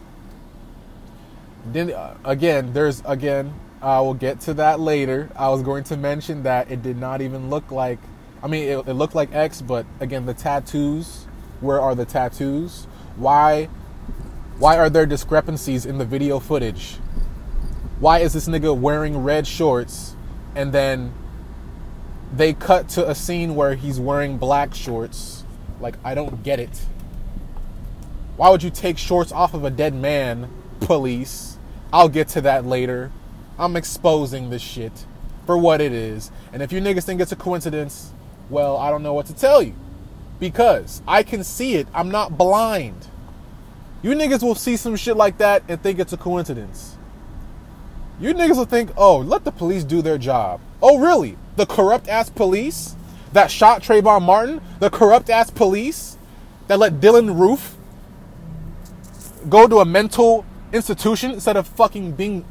Then 1.67 1.93
uh, 1.93 2.17
again, 2.25 2.73
there's 2.73 3.03
again. 3.05 3.55
I 3.83 4.01
will 4.01 4.15
get 4.15 4.41
to 4.41 4.55
that 4.55 4.79
later. 4.79 5.31
I 5.37 5.49
was 5.49 5.63
going 5.63 5.85
to 5.85 5.97
mention 5.97 6.43
that 6.43 6.71
it 6.71 6.83
did 6.83 6.99
not 6.99 7.23
even 7.23 7.49
look 7.49 7.71
like. 7.71 7.99
I 8.43 8.47
mean, 8.47 8.69
it, 8.69 8.89
it 8.89 8.93
looked 8.93 9.15
like 9.15 9.35
X, 9.35 9.63
but 9.63 9.87
again, 10.01 10.27
the 10.27 10.35
tattoos. 10.35 11.27
Where 11.61 11.81
are 11.81 11.95
the 11.95 12.05
tattoos? 12.05 12.87
Why 13.17 13.69
why 14.61 14.77
are 14.77 14.91
there 14.91 15.07
discrepancies 15.07 15.87
in 15.87 15.97
the 15.97 16.05
video 16.05 16.39
footage? 16.39 16.97
Why 17.99 18.19
is 18.19 18.35
this 18.35 18.47
nigga 18.47 18.79
wearing 18.79 19.23
red 19.25 19.47
shorts 19.47 20.15
and 20.55 20.71
then 20.71 21.15
they 22.37 22.53
cut 22.53 22.91
to 22.91 23.09
a 23.09 23.15
scene 23.15 23.55
where 23.55 23.75
he's 23.75 23.99
wearing 23.99 24.37
black 24.37 24.75
shorts? 24.75 25.45
Like, 25.81 25.97
I 26.05 26.15
don't 26.15 26.43
get 26.43 26.61
it. 26.61 26.79
Why 28.37 28.51
would 28.51 28.63
you 28.63 28.69
take 28.69 28.99
shorts 28.99 29.33
off 29.33 29.55
of 29.55 29.65
a 29.65 29.71
dead 29.71 29.95
man, 29.95 30.51
police? 30.81 31.50
I'll 31.93 32.09
get 32.09 32.29
to 32.29 32.41
that 32.43 32.65
later. 32.65 33.11
I'm 33.59 33.77
exposing 33.77 34.51
this 34.51 34.63
shit 34.63 35.07
for 35.47 35.59
what 35.59 35.81
it 35.81 35.93
is. 35.93 36.31
And 36.53 36.63
if 36.63 36.73
you 36.73 36.81
niggas 36.81 37.05
think 37.05 37.21
it's 37.21 37.33
a 37.33 37.37
coincidence, 37.37 38.13
well, 38.49 38.77
I 38.77 38.91
don't 38.91 39.03
know 39.03 39.15
what 39.15 39.27
to 39.27 39.35
tell 39.35 39.63
you. 39.63 39.75
Because 40.39 41.03
I 41.07 41.23
can 41.23 41.45
see 41.45 41.75
it. 41.75 41.87
I'm 41.93 42.11
not 42.11 42.39
blind. 42.39 43.09
You 44.03 44.13
niggas 44.13 44.43
will 44.43 44.55
see 44.55 44.77
some 44.77 44.97
shit 44.97 45.17
like 45.17 45.39
that 45.39 45.63
and 45.69 45.83
think 45.83 45.99
it's 45.99 46.13
a 46.13 46.17
coincidence. 46.17 46.97
You 48.19 48.33
niggas 48.33 48.57
will 48.57 48.65
think, 48.65 48.93
oh, 48.97 49.19
let 49.19 49.45
the 49.45 49.51
police 49.51 49.85
do 49.85 50.01
their 50.03 50.19
job. 50.19 50.61
Oh, 50.83 50.99
really? 50.99 51.37
The 51.57 51.67
corrupt 51.67 52.09
ass 52.09 52.31
police 52.31 52.95
that 53.33 53.51
shot 53.51 53.83
Trayvon 53.83 54.23
Martin? 54.23 54.61
The 54.79 54.91
corrupt 54.91 55.29
ass 55.29 55.51
police 55.51 56.17
that 56.69 56.79
let 56.79 57.01
Dylann 57.01 57.39
Roof 57.39 57.77
go 59.49 59.67
to 59.67 59.79
a 59.79 59.85
mental 59.85 60.45
institution 60.73 61.33
instead 61.33 61.57
of 61.57 61.67
fucking 61.67 62.13
being 62.13 62.45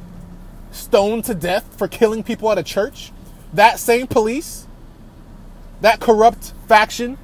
stoned 0.72 1.26
to 1.26 1.34
death 1.34 1.76
for 1.78 1.88
killing 1.88 2.24
people 2.24 2.52
at 2.52 2.58
a 2.58 2.64
church? 2.64 3.12
That 3.54 3.80
same 3.80 4.08
police? 4.08 4.68
That 5.82 6.00
corrupt 6.00 6.54
faction? 6.68 7.18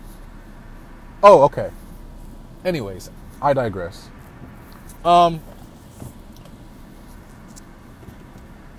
Oh, 1.21 1.43
okay. 1.43 1.71
Anyways, 2.63 3.09
I 3.41 3.53
digress. 3.53 4.09
Um, 5.03 5.41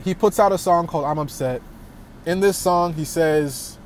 he 0.04 0.14
puts 0.14 0.40
out 0.40 0.52
a 0.52 0.58
song 0.58 0.86
called 0.86 1.04
I'm 1.04 1.18
Upset. 1.18 1.62
In 2.24 2.40
this 2.40 2.56
song, 2.56 2.94
he 2.94 3.04
says 3.04 3.78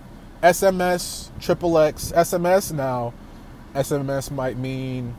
SMS, 0.42 1.28
triple 1.40 1.78
X, 1.78 2.12
SMS. 2.14 2.72
Now, 2.72 3.12
SMS 3.74 4.30
might 4.30 4.56
mean 4.56 5.14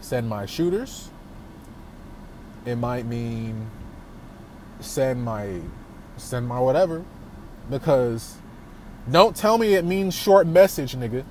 send 0.00 0.28
my 0.28 0.46
shooters. 0.46 1.09
It 2.64 2.76
might 2.76 3.06
mean 3.06 3.70
send 4.80 5.24
my 5.24 5.60
send 6.16 6.46
my 6.46 6.60
whatever. 6.60 7.04
Because 7.70 8.36
don't 9.10 9.34
tell 9.34 9.58
me 9.58 9.74
it 9.74 9.84
means 9.84 10.14
short 10.14 10.46
message, 10.46 10.94
nigga. 10.94 11.24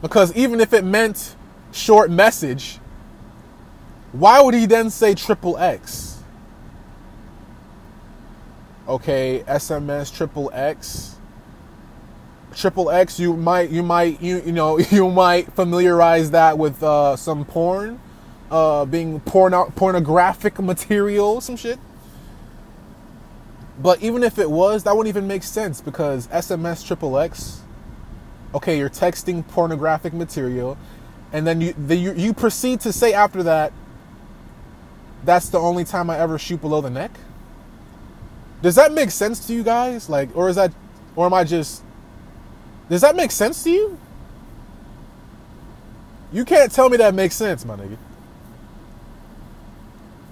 Because 0.00 0.34
even 0.34 0.60
if 0.60 0.72
it 0.72 0.84
meant 0.84 1.36
short 1.70 2.10
message, 2.10 2.78
why 4.12 4.42
would 4.42 4.54
he 4.54 4.66
then 4.66 4.90
say 4.90 5.14
triple 5.14 5.56
X? 5.56 6.20
Okay, 8.88 9.44
SMS 9.46 10.14
triple 10.14 10.50
X. 10.52 11.16
Triple 12.54 12.90
X, 12.90 13.18
you 13.18 13.34
might, 13.34 13.70
you 13.70 13.82
might, 13.82 14.20
you 14.20 14.42
you 14.44 14.52
know, 14.52 14.78
you 14.90 15.08
might 15.08 15.52
familiarize 15.52 16.32
that 16.32 16.58
with 16.58 16.82
uh, 16.82 17.16
some 17.16 17.44
porn, 17.44 18.00
uh, 18.52 18.84
being 18.84 19.18
porn 19.20 19.52
pornographic 19.72 20.60
material, 20.60 21.40
some 21.40 21.56
shit. 21.56 21.78
But 23.80 24.02
even 24.02 24.22
if 24.22 24.38
it 24.38 24.50
was, 24.50 24.84
that 24.84 24.94
wouldn't 24.94 25.08
even 25.08 25.26
make 25.26 25.42
sense 25.42 25.80
because 25.80 26.28
SMS 26.28 26.86
triple 26.86 27.18
X. 27.18 27.62
Okay, 28.54 28.78
you're 28.78 28.90
texting 28.90 29.46
pornographic 29.48 30.12
material, 30.12 30.76
and 31.32 31.46
then 31.46 31.62
you 31.62 31.72
the, 31.72 31.96
you, 31.96 32.12
you 32.12 32.34
proceed 32.34 32.80
to 32.80 32.92
say 32.92 33.14
after 33.14 33.42
that, 33.44 33.72
that's 35.24 35.48
the 35.48 35.58
only 35.58 35.84
time 35.84 36.10
I 36.10 36.18
ever 36.18 36.38
shoot 36.38 36.60
below 36.60 36.82
the 36.82 36.90
neck? 36.90 37.10
Does 38.60 38.74
that 38.74 38.92
make 38.92 39.10
sense 39.10 39.46
to 39.46 39.54
you 39.54 39.62
guys? 39.62 40.10
Like, 40.10 40.36
or 40.36 40.50
is 40.50 40.56
that, 40.56 40.72
or 41.16 41.24
am 41.26 41.34
I 41.34 41.44
just, 41.44 41.82
does 42.90 43.00
that 43.00 43.16
make 43.16 43.30
sense 43.30 43.64
to 43.64 43.70
you? 43.70 43.98
You 46.32 46.44
can't 46.44 46.70
tell 46.70 46.88
me 46.88 46.98
that 46.98 47.14
makes 47.14 47.34
sense, 47.34 47.64
my 47.64 47.76
nigga. 47.76 47.96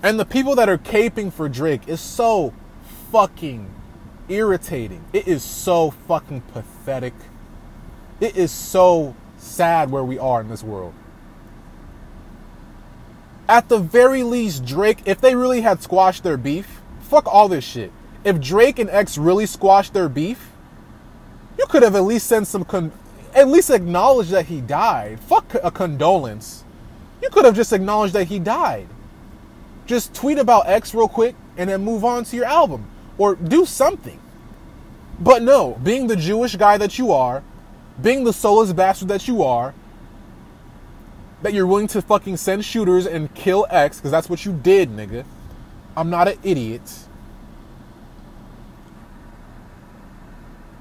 And 0.02 0.18
the 0.18 0.24
people 0.24 0.54
that 0.56 0.68
are 0.68 0.78
caping 0.78 1.32
for 1.32 1.48
Drake 1.48 1.88
is 1.88 2.00
so 2.00 2.54
fucking 3.12 3.68
irritating. 4.28 5.04
It 5.12 5.28
is 5.28 5.42
so 5.42 5.90
fucking 5.90 6.42
pathetic. 6.52 7.14
It 8.20 8.36
is 8.36 8.50
so 8.50 9.14
sad 9.38 9.90
where 9.90 10.04
we 10.04 10.18
are 10.18 10.40
in 10.40 10.48
this 10.48 10.62
world 10.62 10.94
at 13.50 13.68
the 13.68 13.80
very 13.80 14.22
least, 14.22 14.64
Drake, 14.64 15.02
if 15.06 15.20
they 15.20 15.34
really 15.34 15.62
had 15.62 15.82
squashed 15.82 16.22
their 16.22 16.36
beef, 16.36 16.80
fuck 17.00 17.26
all 17.26 17.48
this 17.48 17.64
shit. 17.64 17.90
If 18.22 18.40
Drake 18.40 18.78
and 18.78 18.88
X 18.88 19.18
really 19.18 19.44
squashed 19.44 19.92
their 19.92 20.08
beef, 20.08 20.52
you 21.58 21.66
could 21.66 21.82
have 21.82 21.96
at 21.96 22.04
least 22.04 22.28
sent 22.28 22.46
some, 22.46 22.64
con- 22.64 22.92
at 23.34 23.48
least 23.48 23.70
acknowledged 23.70 24.30
that 24.30 24.46
he 24.46 24.60
died. 24.60 25.18
Fuck 25.18 25.52
a 25.64 25.70
condolence. 25.72 26.62
You 27.20 27.28
could 27.30 27.44
have 27.44 27.56
just 27.56 27.72
acknowledged 27.72 28.14
that 28.14 28.28
he 28.28 28.38
died. 28.38 28.86
Just 29.90 30.14
tweet 30.14 30.38
about 30.38 30.68
X 30.68 30.94
real 30.94 31.08
quick 31.08 31.34
and 31.56 31.68
then 31.68 31.82
move 31.82 32.04
on 32.04 32.22
to 32.22 32.36
your 32.36 32.44
album 32.44 32.88
or 33.18 33.34
do 33.34 33.66
something. 33.66 34.20
But 35.18 35.42
no, 35.42 35.80
being 35.82 36.06
the 36.06 36.14
Jewish 36.14 36.54
guy 36.54 36.78
that 36.78 36.96
you 36.96 37.10
are, 37.10 37.42
being 38.00 38.22
the 38.22 38.32
soulless 38.32 38.72
bastard 38.72 39.08
that 39.08 39.26
you 39.26 39.42
are, 39.42 39.74
that 41.42 41.54
you're 41.54 41.66
willing 41.66 41.88
to 41.88 42.00
fucking 42.02 42.36
send 42.36 42.64
shooters 42.64 43.04
and 43.04 43.34
kill 43.34 43.66
X 43.68 43.98
because 43.98 44.12
that's 44.12 44.30
what 44.30 44.44
you 44.44 44.52
did, 44.52 44.90
nigga. 44.90 45.24
I'm 45.96 46.08
not 46.08 46.28
an 46.28 46.38
idiot. 46.44 46.82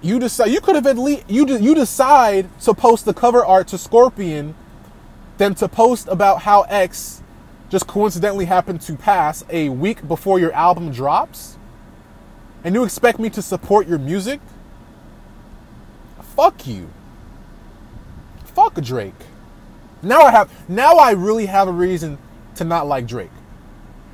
You 0.04 0.20
decide. 0.20 0.52
You 0.52 0.62
could 0.62 0.76
have 0.76 0.86
at 0.86 1.00
least 1.00 1.24
you 1.28 1.48
de- 1.48 1.60
you 1.60 1.74
decide 1.74 2.48
to 2.62 2.76
post 2.76 3.06
the 3.06 3.14
cover 3.16 3.44
art 3.44 3.70
to 3.70 3.80
Scorpion, 3.80 4.54
than 5.40 5.56
to 5.56 5.68
post 5.68 6.08
about 6.10 6.44
how 6.44 6.62
X 6.70 7.24
just 7.70 7.88
coincidentally 7.88 8.46
happened 8.46 8.82
to 8.82 8.96
pass 8.96 9.44
a 9.50 9.70
week 9.70 10.08
before 10.08 10.40
your 10.40 10.52
album 10.54 10.92
drops, 10.92 11.58
and 12.64 12.76
you 12.76 12.84
expect 12.84 13.20
me 13.20 13.30
to 13.30 13.42
support 13.42 13.88
your 13.88 14.00
music? 14.00 14.42
Fuck 16.36 16.68
you. 16.68 16.90
Fuck 18.44 18.76
Drake. 18.82 19.14
Now 20.02 20.22
I 20.22 20.32
have 20.32 20.70
now 20.70 20.96
I 20.96 21.12
really 21.12 21.46
have 21.46 21.68
a 21.68 21.72
reason 21.72 22.18
to 22.56 22.64
not 22.64 22.88
like 22.88 23.08
Drake. 23.08 23.32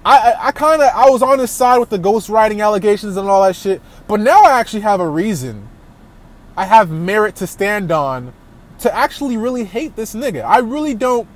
I 0.03 0.17
I, 0.17 0.47
I 0.47 0.51
kind 0.51 0.81
of 0.81 0.91
I 0.93 1.09
was 1.09 1.21
on 1.21 1.39
his 1.39 1.51
side 1.51 1.79
with 1.79 1.89
the 1.89 1.99
ghostwriting 1.99 2.63
allegations 2.63 3.17
and 3.17 3.27
all 3.27 3.43
that 3.43 3.55
shit, 3.55 3.81
but 4.07 4.19
now 4.19 4.43
I 4.43 4.59
actually 4.59 4.81
have 4.81 4.99
a 4.99 5.07
reason. 5.07 5.69
I 6.57 6.65
have 6.65 6.89
merit 6.89 7.35
to 7.37 7.47
stand 7.47 7.91
on 7.91 8.33
to 8.79 8.93
actually 8.93 9.37
really 9.37 9.65
hate 9.65 9.95
this 9.95 10.13
nigga. 10.15 10.43
I 10.43 10.59
really 10.59 10.93
don't. 10.93 11.27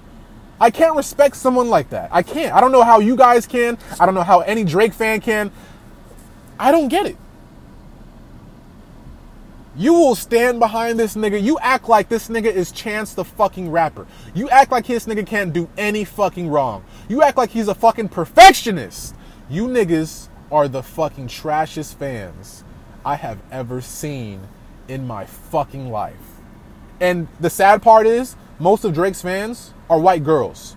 I 0.59 0.71
can't 0.71 0.95
respect 0.95 1.35
someone 1.35 1.69
like 1.69 1.89
that. 1.89 2.09
I 2.11 2.21
can't. 2.21 2.53
I 2.53 2.59
don't 2.59 2.71
know 2.71 2.83
how 2.83 2.99
you 2.99 3.15
guys 3.15 3.45
can. 3.45 3.77
I 3.99 4.05
don't 4.05 4.15
know 4.15 4.23
how 4.23 4.41
any 4.41 4.63
Drake 4.63 4.93
fan 4.93 5.21
can. 5.21 5.51
I 6.59 6.71
don't 6.71 6.89
get 6.89 7.05
it. 7.05 7.17
You 9.77 9.93
will 9.93 10.15
stand 10.15 10.59
behind 10.59 10.99
this 10.99 11.15
nigga. 11.15 11.41
You 11.41 11.57
act 11.59 11.87
like 11.87 12.09
this 12.09 12.27
nigga 12.27 12.51
is 12.51 12.69
Chance 12.71 13.13
the 13.13 13.23
fucking 13.23 13.71
rapper. 13.71 14.05
You 14.33 14.49
act 14.49 14.71
like 14.71 14.85
this 14.85 15.05
nigga 15.05 15.25
can't 15.25 15.53
do 15.53 15.69
any 15.77 16.03
fucking 16.03 16.49
wrong. 16.49 16.83
You 17.07 17.23
act 17.23 17.37
like 17.37 17.51
he's 17.51 17.69
a 17.69 17.75
fucking 17.75 18.09
perfectionist. 18.09 19.15
You 19.49 19.67
niggas 19.67 20.27
are 20.51 20.67
the 20.67 20.83
fucking 20.83 21.29
trashiest 21.29 21.95
fans 21.95 22.65
I 23.05 23.15
have 23.15 23.39
ever 23.51 23.79
seen 23.79 24.41
in 24.89 25.07
my 25.07 25.25
fucking 25.25 25.89
life. 25.89 26.41
And 26.99 27.29
the 27.39 27.49
sad 27.49 27.81
part 27.81 28.05
is, 28.05 28.35
most 28.59 28.83
of 28.83 28.93
Drake's 28.93 29.21
fans 29.21 29.73
are 29.89 29.99
white 29.99 30.23
girls. 30.23 30.75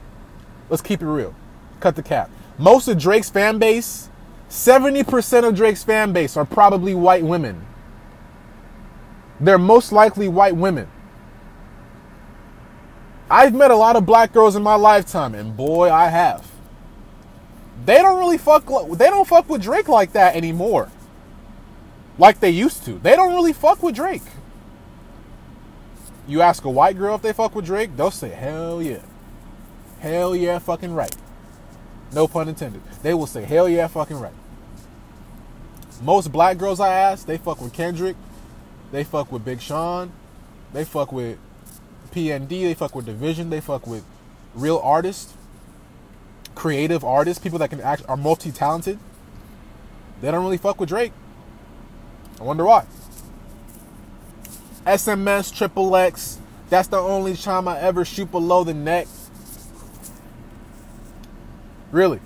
Let's 0.69 0.83
keep 0.83 1.03
it 1.03 1.07
real. 1.07 1.35
Cut 1.81 1.97
the 1.97 2.03
cap. 2.03 2.31
Most 2.59 2.89
of 2.89 2.99
Drake's 2.99 3.31
fan 3.31 3.59
base, 3.59 4.09
70% 4.49 5.49
of 5.49 5.55
Drake's 5.55 5.85
fan 5.85 6.13
base 6.13 6.37
are 6.37 6.45
probably 6.45 6.95
white 6.95 7.25
women. 7.25 7.67
They're 9.41 9.59
most 9.59 9.93
likely 9.93 10.29
white 10.29 10.57
women. 10.57 10.89
I've 13.31 13.55
met 13.55 13.71
a 13.71 13.77
lot 13.77 13.97
of 13.97 14.05
black 14.07 14.33
girls 14.33 14.57
in 14.57 14.63
my 14.63 14.75
lifetime, 14.75 15.35
and 15.35 15.57
boy, 15.57 15.91
I 15.91 16.09
have. 16.09 16.51
They 17.85 17.97
don't 17.97 18.19
really 18.19 18.39
fuck. 18.39 18.67
They 18.67 19.07
don't 19.07 19.27
fuck 19.27 19.49
with 19.49 19.63
Drake 19.63 19.89
like 19.89 20.13
that 20.13 20.37
anymore. 20.37 20.91
Like 22.19 22.41
they 22.41 22.51
used 22.51 22.85
to. 22.85 22.99
They 22.99 23.17
don't 23.17 23.35
really 23.35 23.53
fuck 23.53 23.83
with 23.83 23.95
Drake. 23.95 24.23
You 26.27 26.41
ask 26.41 26.65
a 26.65 26.71
white 26.71 26.97
girl 26.97 27.17
if 27.17 27.23
they 27.23 27.33
fuck 27.33 27.55
with 27.55 27.67
Drake, 27.67 27.97
they'll 27.97 28.11
say 28.11 28.31
hell 28.31 28.83
yeah, 28.83 29.01
hell 30.01 30.37
yeah, 30.37 30.59
fucking 30.59 30.95
right. 30.95 31.15
No 32.13 32.29
pun 32.29 32.49
intended. 32.49 32.83
They 33.03 33.15
will 33.15 33.27
say 33.27 33.45
hell 33.45 33.69
yeah, 33.69 33.87
fucking 33.89 34.21
right. 34.21 34.35
Most 36.03 36.33
black 36.33 36.59
girls 36.59 36.81
I 36.81 36.93
ask, 36.93 37.27
they 37.27 37.39
fuck 37.39 37.61
with 37.61 37.73
Kendrick, 37.73 38.17
they 38.93 39.05
fuck 39.05 39.33
with 39.33 39.45
Big 39.45 39.61
Sean. 39.61 40.13
They 40.73 40.85
fuck 40.85 41.13
with 41.13 41.39
PND. 42.13 42.49
They 42.49 42.75
fuck 42.75 42.95
with 42.95 43.07
Division. 43.07 43.51
They 43.51 43.61
fuck 43.61 43.87
with 43.87 44.05
real 44.55 44.79
artists, 44.83 45.33
creative 46.55 47.03
artists, 47.03 47.43
people 47.43 47.59
that 47.59 47.71
can 47.71 47.81
act 47.81 48.03
are 48.07 48.17
multi 48.17 48.53
talented. 48.53 48.99
They 50.21 50.31
don't 50.31 50.45
really 50.45 50.59
fuck 50.59 50.79
with 50.79 50.91
Drake. 50.91 51.13
I 52.39 52.45
wonder 52.45 52.65
why. 52.65 52.85
SMS 54.87 55.55
Triple 55.55 55.95
X. 55.97 56.39
That's 56.69 56.89
the 56.89 56.99
only 56.99 57.37
time 57.37 57.69
I 57.69 57.79
ever 57.79 58.05
shoot 58.05 58.31
below 58.31 58.65
the 58.65 58.75
neck. 58.75 59.07
Really? 61.91 62.21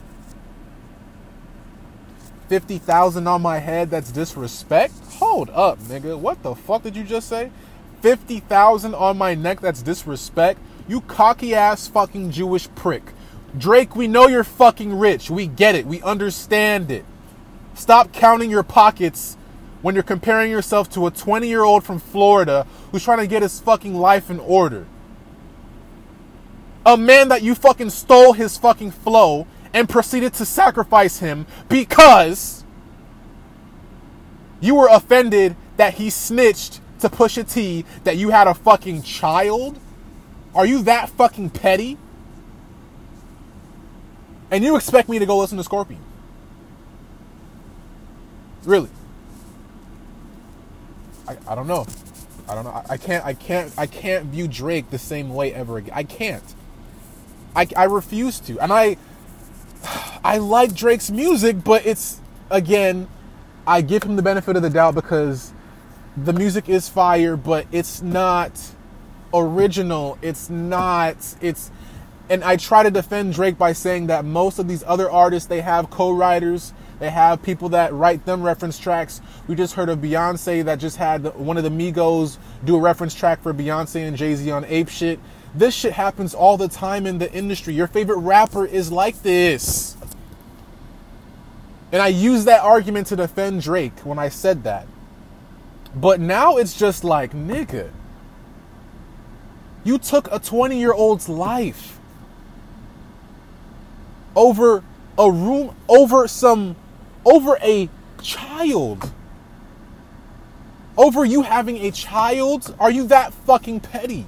50,000 2.48 3.26
on 3.26 3.42
my 3.42 3.58
head, 3.58 3.90
that's 3.90 4.12
disrespect? 4.12 4.94
Hold 5.14 5.50
up, 5.50 5.80
nigga. 5.80 6.18
What 6.18 6.42
the 6.42 6.54
fuck 6.54 6.84
did 6.84 6.94
you 6.96 7.02
just 7.02 7.28
say? 7.28 7.50
50,000 8.02 8.94
on 8.94 9.18
my 9.18 9.34
neck, 9.34 9.60
that's 9.60 9.82
disrespect? 9.82 10.60
You 10.86 11.00
cocky 11.00 11.54
ass 11.54 11.88
fucking 11.88 12.30
Jewish 12.30 12.68
prick. 12.76 13.02
Drake, 13.58 13.96
we 13.96 14.06
know 14.06 14.28
you're 14.28 14.44
fucking 14.44 14.96
rich. 14.96 15.30
We 15.30 15.46
get 15.46 15.75
it. 15.75 15.86
We 15.86 16.00
understand 16.02 16.90
it. 16.90 17.04
Stop 17.75 18.12
counting 18.12 18.50
your 18.50 18.62
pockets 18.62 19.36
when 19.86 19.94
you're 19.94 20.02
comparing 20.02 20.50
yourself 20.50 20.90
to 20.90 21.06
a 21.06 21.12
20 21.12 21.46
year 21.46 21.62
old 21.62 21.84
from 21.84 22.00
Florida 22.00 22.66
who's 22.90 23.04
trying 23.04 23.20
to 23.20 23.26
get 23.28 23.42
his 23.42 23.60
fucking 23.60 23.94
life 23.94 24.30
in 24.30 24.40
order. 24.40 24.84
A 26.84 26.96
man 26.96 27.28
that 27.28 27.44
you 27.44 27.54
fucking 27.54 27.90
stole 27.90 28.32
his 28.32 28.58
fucking 28.58 28.90
flow 28.90 29.46
and 29.72 29.88
proceeded 29.88 30.34
to 30.34 30.44
sacrifice 30.44 31.20
him 31.20 31.46
because 31.68 32.64
you 34.60 34.75
were 34.75 34.88
offended 34.90 35.54
that 35.76 35.94
he 35.94 36.10
snitched 36.10 36.80
to 36.99 37.08
Pusha 37.08 37.49
T 37.49 37.84
that 38.02 38.16
you 38.16 38.30
had 38.30 38.49
a 38.49 38.54
fucking 38.54 39.02
child? 39.02 39.78
Are 40.52 40.66
you 40.66 40.82
that 40.82 41.10
fucking 41.10 41.50
petty? 41.50 41.96
And 44.50 44.64
you 44.64 44.75
expect 44.75 45.08
me 45.08 45.20
to 45.20 45.26
go 45.26 45.38
listen 45.38 45.58
to 45.58 45.62
Scorpion? 45.62 46.02
Really? 48.64 48.90
I, 51.28 51.36
I 51.49 51.54
don't 51.54 51.67
know. 51.67 51.86
I 52.49 52.54
don't 52.54 52.65
know. 52.65 52.71
I, 52.71 52.84
I 52.91 52.97
can't 52.97 53.25
I 53.25 53.34
can't 53.34 53.73
I 53.76 53.86
can't 53.86 54.26
view 54.26 54.49
Drake 54.49 54.91
the 54.91 54.99
same 54.99 55.34
way 55.34 55.52
ever 55.52 55.78
again. 55.78 55.93
I 55.95 56.04
can't. 56.04 56.45
I, 57.54 57.67
I 57.76 57.84
refuse 57.84 58.39
to. 58.41 58.58
And 58.60 58.73
I 58.73 58.97
I 60.25 60.39
like 60.39 60.75
Drake's 60.75 61.10
music, 61.10 61.65
but 61.65 61.86
it's 61.86 62.21
again, 62.50 63.08
I 63.67 63.80
give 63.80 64.04
him 64.04 64.17
the 64.17 64.23
benefit 64.23 64.56
of 64.56 64.62
the 64.62 64.71
doubt 64.71 64.95
because 64.95 65.52
the 66.17 66.32
music 66.32 66.69
is 66.69 66.89
fire, 66.89 67.36
but 67.36 67.67
it's 67.73 68.02
not 68.02 68.52
original. 69.34 70.19
It's 70.23 70.49
not 70.49 71.17
it's 71.41 71.71
and 72.28 72.43
I 72.43 72.56
try 72.56 72.82
to 72.82 72.91
defend 72.91 73.34
Drake 73.34 73.56
by 73.56 73.73
saying 73.73 74.08
that 74.08 74.25
most 74.25 74.58
of 74.58 74.69
these 74.69 74.82
other 74.86 75.10
artists 75.10 75.49
they 75.49 75.60
have 75.60 75.91
co-writers, 75.91 76.73
they 76.99 77.11
have 77.11 77.43
people 77.43 77.69
that 77.71 77.93
write 77.93 78.25
them 78.25 78.43
reference 78.43 78.78
tracks. 78.78 79.21
We 79.47 79.54
just 79.54 79.75
heard 79.75 79.89
of 79.89 79.99
Beyonce 79.99 80.65
that 80.65 80.78
just 80.78 80.97
had 80.97 81.35
one 81.37 81.56
of 81.56 81.65
the 81.65 81.71
Migos 81.71 82.39
do 82.65 82.76
a 82.76 82.80
reference 82.80 83.15
track 83.15 83.43
for 83.43 83.52
Beyonce 83.52 84.06
and 84.06 84.17
Jay-Z 84.17 84.50
on 84.50 84.65
Ape 84.65 84.89
Shit. 84.89 85.21
This 85.54 85.75
shit 85.75 85.93
happens 85.93 86.35
all 86.35 86.56
the 86.56 86.69
time 86.69 87.06
in 87.06 87.19
the 87.19 87.32
industry. 87.32 87.75
Your 87.75 87.87
favorite 87.87 88.19
rapper 88.19 88.65
is 88.65 88.91
like 88.91 89.23
this. 89.23 89.97
And 91.93 92.02
I 92.02 92.09
used 92.09 92.47
that 92.47 92.63
argument 92.63 93.06
to 93.09 93.17
defend 93.17 93.63
Drake 93.63 93.99
when 94.00 94.19
I 94.19 94.28
said 94.28 94.65
that. 94.65 94.87
But 95.95 96.21
now 96.21 96.56
it's 96.56 96.76
just 96.76 97.04
like, 97.04 97.32
nigga, 97.32 97.91
you 99.85 99.99
took 99.99 100.30
a 100.32 100.39
20 100.39 100.78
year 100.78 100.93
old's 100.93 101.28
life 101.28 101.99
over 104.35 104.82
a 105.19 105.30
room, 105.30 105.75
over 105.89 106.28
some, 106.28 106.76
over 107.26 107.58
a 107.60 107.91
child. 108.23 109.12
Over 110.97 111.26
you 111.26 111.43
having 111.43 111.76
a 111.84 111.91
child? 111.91 112.75
Are 112.80 112.91
you 112.91 113.06
that 113.08 113.34
fucking 113.34 113.80
petty? 113.80 114.25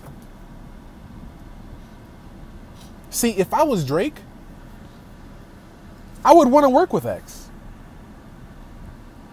See, 3.09 3.31
if 3.31 3.55
I 3.55 3.63
was 3.63 3.87
Drake, 3.87 4.17
I 6.23 6.35
would 6.35 6.49
want 6.49 6.65
to 6.65 6.71
work 6.71 6.93
with 6.93 7.07
X. 7.07 7.49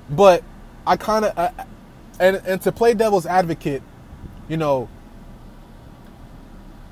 But 0.09 0.43
I 0.87 0.95
kind 0.95 1.25
of, 1.25 1.37
uh, 1.37 1.51
and 2.19 2.37
and 2.45 2.61
to 2.61 2.71
play 2.71 2.93
devil's 2.93 3.25
advocate, 3.25 3.81
you 4.47 4.55
know, 4.55 4.87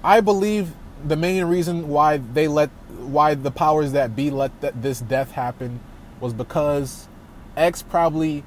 I 0.04 0.20
believe 0.20 0.74
the 1.06 1.16
main 1.16 1.46
reason 1.46 1.88
why 1.88 2.18
they 2.18 2.48
let, 2.48 2.70
why 2.98 3.36
the 3.36 3.52
powers 3.52 3.92
that 3.94 4.16
be 4.16 4.30
let 4.30 4.60
th- 4.60 4.74
this 4.76 5.00
death 5.00 5.32
happen, 5.32 5.80
was 6.24 6.34
because 6.34 7.08
X 7.56 7.84
probably. 7.84 8.44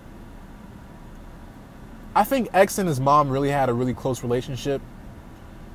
I 2.14 2.24
think 2.24 2.48
X 2.52 2.78
and 2.78 2.88
his 2.88 2.98
mom 2.98 3.28
really 3.28 3.50
had 3.50 3.68
a 3.68 3.74
really 3.74 3.94
close 3.94 4.22
relationship, 4.22 4.82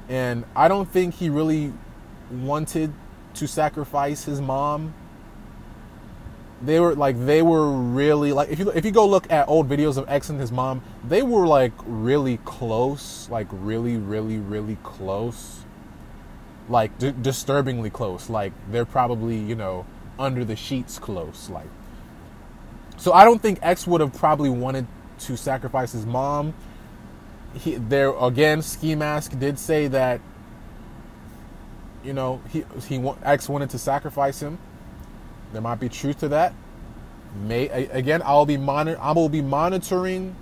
and 0.10 0.44
I 0.56 0.68
don't 0.68 0.90
think 0.90 1.14
he 1.16 1.30
really 1.30 1.72
wanted 2.30 2.92
to 3.36 3.48
sacrifice 3.48 4.26
his 4.26 4.42
mom 4.42 4.94
they 6.64 6.80
were 6.80 6.96
like 6.96 7.26
they 7.26 7.42
were 7.42 7.72
really 7.72 8.34
like 8.34 8.50
if 8.50 8.60
you 8.60 8.70
if 8.72 8.86
you 8.86 8.92
go 8.92 9.08
look 9.08 9.32
at 9.32 9.48
old 9.48 9.68
videos 9.68 9.98
of 9.98 10.08
X 10.08 10.30
and 10.30 10.40
his 10.40 10.52
mom, 10.52 10.82
they 11.08 11.24
were 11.24 11.48
like 11.48 11.74
really 11.86 12.38
close, 12.46 13.28
like 13.30 13.48
really 13.52 13.98
really 13.98 14.38
really 14.38 14.78
close. 14.84 15.62
Like 16.70 16.98
d- 17.00 17.14
disturbingly 17.20 17.90
close. 17.90 18.30
Like 18.30 18.54
they're 18.70 18.86
probably, 18.86 19.38
you 19.38 19.56
know, 19.56 19.86
under 20.20 20.46
the 20.46 20.56
sheets 20.56 21.00
close 21.00 21.50
like. 21.50 21.68
So 23.02 23.12
I 23.14 23.26
don't 23.26 23.42
think 23.42 23.60
X 23.62 23.86
would 23.88 24.00
have 24.00 24.14
probably 24.14 24.50
wanted 24.50 24.86
to 25.22 25.36
sacrifice 25.36 25.92
his 25.92 26.06
mom. 26.06 26.54
He 27.54 27.76
there 27.76 28.12
again 28.12 28.62
Ski 28.62 28.96
Mask 28.96 29.38
did 29.38 29.60
say 29.60 29.88
that 29.88 30.22
you 32.04 32.14
know, 32.14 32.42
he 32.50 32.64
he 32.88 33.04
X 33.24 33.50
wanted 33.50 33.72
to 33.72 33.78
sacrifice 33.78 34.40
him 34.42 34.58
there 35.54 35.62
might 35.62 35.80
be 35.80 35.90
truth 35.90 36.20
to 36.20 36.30
that. 36.30 36.54
May 37.48 37.68
again, 37.68 38.22
I'll 38.24 38.46
be 38.46 38.58
monitor. 38.58 39.00
I 39.02 39.12
will 39.12 39.30
be 39.30 39.42
monitoring 39.42 40.36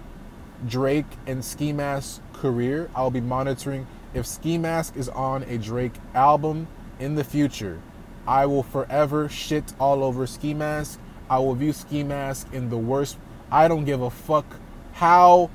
Drake 0.67 1.05
and 1.27 1.43
Ski 1.43 1.71
Mask's 1.73 2.19
career. 2.33 2.89
I'll 2.95 3.11
be 3.11 3.21
monitoring 3.21 3.87
if 4.13 4.25
Ski 4.25 4.57
Mask 4.57 4.95
is 4.95 5.09
on 5.09 5.43
a 5.43 5.57
Drake 5.57 5.93
album 6.13 6.67
in 6.99 7.15
the 7.15 7.23
future. 7.23 7.79
I 8.27 8.45
will 8.45 8.63
forever 8.63 9.29
shit 9.29 9.73
all 9.79 10.03
over 10.03 10.27
Ski 10.27 10.53
Mask. 10.53 10.99
I 11.29 11.39
will 11.39 11.55
view 11.55 11.73
Ski 11.73 12.03
Mask 12.03 12.47
in 12.53 12.69
the 12.69 12.77
worst. 12.77 13.17
I 13.51 13.67
don't 13.67 13.85
give 13.85 14.01
a 14.01 14.09
fuck 14.09 14.45
how 14.93 15.49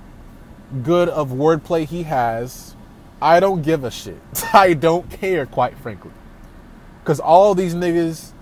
good 0.83 1.09
of 1.09 1.31
wordplay 1.31 1.87
he 1.87 2.05
has. 2.05 2.75
I 3.21 3.41
don't 3.41 3.63
give 3.63 3.85
a 3.85 3.91
shit. 3.91 4.21
I 4.53 4.75
don't 4.75 5.11
care, 5.11 5.47
quite 5.47 5.77
frankly. 5.79 6.11
Cause 7.05 7.21
all 7.21 7.55
these 7.55 7.75
niggas, 7.75 8.33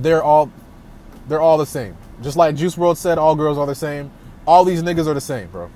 they're 0.00 0.22
all 0.22 0.50
they're 1.28 1.40
all 1.40 1.58
the 1.58 1.66
same. 1.66 1.96
Just 2.22 2.36
like 2.36 2.56
Juice 2.56 2.74
WRLD 2.74 2.96
said, 2.96 3.18
all 3.18 3.36
girls 3.36 3.58
are 3.58 3.66
the 3.66 3.74
same. 3.74 4.10
All 4.46 4.64
these 4.64 4.82
niggas 4.82 5.06
are 5.06 5.14
the 5.14 5.20
same, 5.20 5.48
bro. 5.48 5.70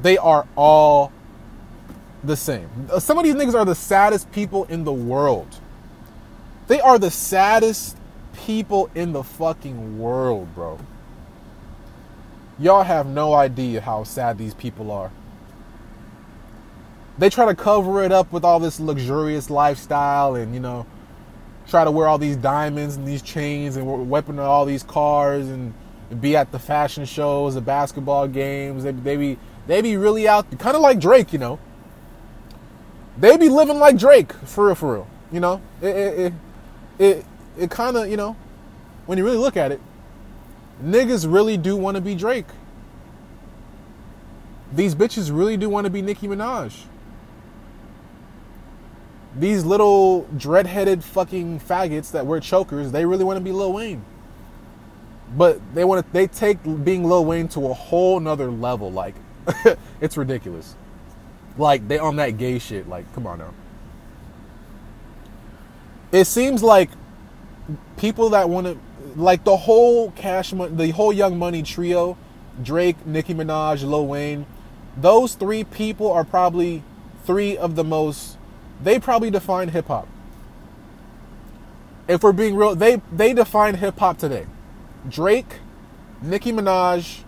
They 0.00 0.18
are 0.18 0.46
all 0.56 1.12
the 2.24 2.36
same. 2.36 2.68
Some 2.98 3.18
of 3.18 3.24
these 3.24 3.34
niggas 3.34 3.54
are 3.54 3.64
the 3.64 3.74
saddest 3.74 4.32
people 4.32 4.64
in 4.64 4.84
the 4.84 4.92
world. 4.92 5.60
They 6.66 6.80
are 6.80 6.98
the 6.98 7.10
saddest 7.10 7.96
people 8.34 8.90
in 8.94 9.12
the 9.12 9.22
fucking 9.22 9.98
world, 9.98 10.54
bro. 10.54 10.78
Y'all 12.58 12.82
have 12.82 13.06
no 13.06 13.34
idea 13.34 13.80
how 13.80 14.04
sad 14.04 14.38
these 14.38 14.54
people 14.54 14.90
are. 14.90 15.10
They 17.18 17.30
try 17.30 17.46
to 17.46 17.54
cover 17.54 18.02
it 18.02 18.12
up 18.12 18.32
with 18.32 18.44
all 18.44 18.60
this 18.60 18.80
luxurious 18.80 19.50
lifestyle 19.50 20.34
and, 20.34 20.54
you 20.54 20.60
know, 20.60 20.86
try 21.68 21.84
to 21.84 21.90
wear 21.90 22.06
all 22.06 22.18
these 22.18 22.36
diamonds 22.36 22.96
and 22.96 23.06
these 23.06 23.22
chains 23.22 23.76
and 23.76 24.10
weapon 24.10 24.38
all 24.38 24.64
these 24.64 24.82
cars 24.82 25.48
and 25.48 25.72
be 26.20 26.36
at 26.36 26.52
the 26.52 26.58
fashion 26.58 27.04
shows, 27.04 27.54
the 27.54 27.60
basketball 27.60 28.28
games. 28.28 28.84
They, 28.84 28.92
they 28.92 29.16
be 29.16 29.38
they 29.66 29.80
be 29.80 29.96
really 29.96 30.28
out, 30.28 30.46
kind 30.58 30.76
of 30.76 30.82
like 30.82 31.00
Drake, 31.00 31.32
you 31.32 31.38
know. 31.38 31.58
They 33.16 33.36
be 33.36 33.48
living 33.48 33.78
like 33.78 33.96
Drake, 33.96 34.32
for 34.32 34.66
real, 34.66 34.74
for 34.74 34.92
real. 34.94 35.08
You 35.32 35.40
know, 35.40 35.62
it 35.80 35.96
it 35.96 36.18
it 36.18 36.32
it, 36.98 37.26
it 37.58 37.70
kind 37.70 37.96
of 37.96 38.08
you 38.08 38.16
know, 38.16 38.36
when 39.06 39.18
you 39.18 39.24
really 39.24 39.38
look 39.38 39.56
at 39.56 39.72
it, 39.72 39.80
niggas 40.82 41.30
really 41.30 41.56
do 41.56 41.76
want 41.76 41.96
to 41.96 42.00
be 42.00 42.14
Drake. 42.14 42.46
These 44.72 44.94
bitches 44.94 45.36
really 45.36 45.56
do 45.56 45.68
want 45.68 45.84
to 45.84 45.90
be 45.90 46.02
Nicki 46.02 46.26
Minaj 46.26 46.86
these 49.36 49.64
little 49.64 50.22
dread-headed 50.36 51.02
fucking 51.02 51.60
faggots 51.60 52.12
that 52.12 52.26
wear 52.26 52.40
chokers, 52.40 52.92
they 52.92 53.04
really 53.04 53.24
want 53.24 53.36
to 53.36 53.40
be 53.40 53.52
Lil 53.52 53.72
Wayne. 53.72 54.04
But 55.36 55.60
they 55.74 55.84
want 55.84 56.06
to 56.06 56.12
they 56.12 56.26
take 56.26 56.62
being 56.84 57.04
Lil 57.04 57.24
Wayne 57.24 57.48
to 57.48 57.68
a 57.68 57.74
whole 57.74 58.20
nother 58.20 58.50
level. 58.50 58.92
Like 58.92 59.14
it's 60.00 60.16
ridiculous. 60.16 60.76
Like 61.58 61.88
they 61.88 61.98
on 61.98 62.16
that 62.16 62.38
gay 62.38 62.58
shit. 62.58 62.88
Like, 62.88 63.12
come 63.14 63.26
on 63.26 63.38
now. 63.38 63.54
It 66.12 66.26
seems 66.26 66.62
like 66.62 66.90
people 67.96 68.30
that 68.30 68.48
want 68.48 68.66
to 68.66 68.78
like 69.16 69.44
the 69.44 69.56
whole 69.56 70.10
cash 70.12 70.52
money 70.52 70.74
the 70.74 70.90
whole 70.90 71.12
young 71.12 71.38
money 71.38 71.62
trio, 71.62 72.16
Drake, 72.62 73.06
Nicki 73.06 73.34
Minaj, 73.34 73.82
Lil 73.88 74.06
Wayne, 74.06 74.46
those 74.96 75.34
three 75.34 75.64
people 75.64 76.10
are 76.10 76.24
probably 76.24 76.82
three 77.24 77.56
of 77.56 77.76
the 77.76 77.84
most 77.84 78.38
they 78.82 78.98
probably 78.98 79.30
define 79.30 79.68
hip 79.68 79.86
hop. 79.86 80.08
If 82.06 82.22
we're 82.22 82.32
being 82.32 82.54
real, 82.56 82.74
they 82.74 83.00
they 83.12 83.32
define 83.32 83.76
hip 83.76 83.98
hop 83.98 84.18
today. 84.18 84.46
Drake, 85.08 85.60
Nicki 86.20 86.52
Minaj, 86.52 87.22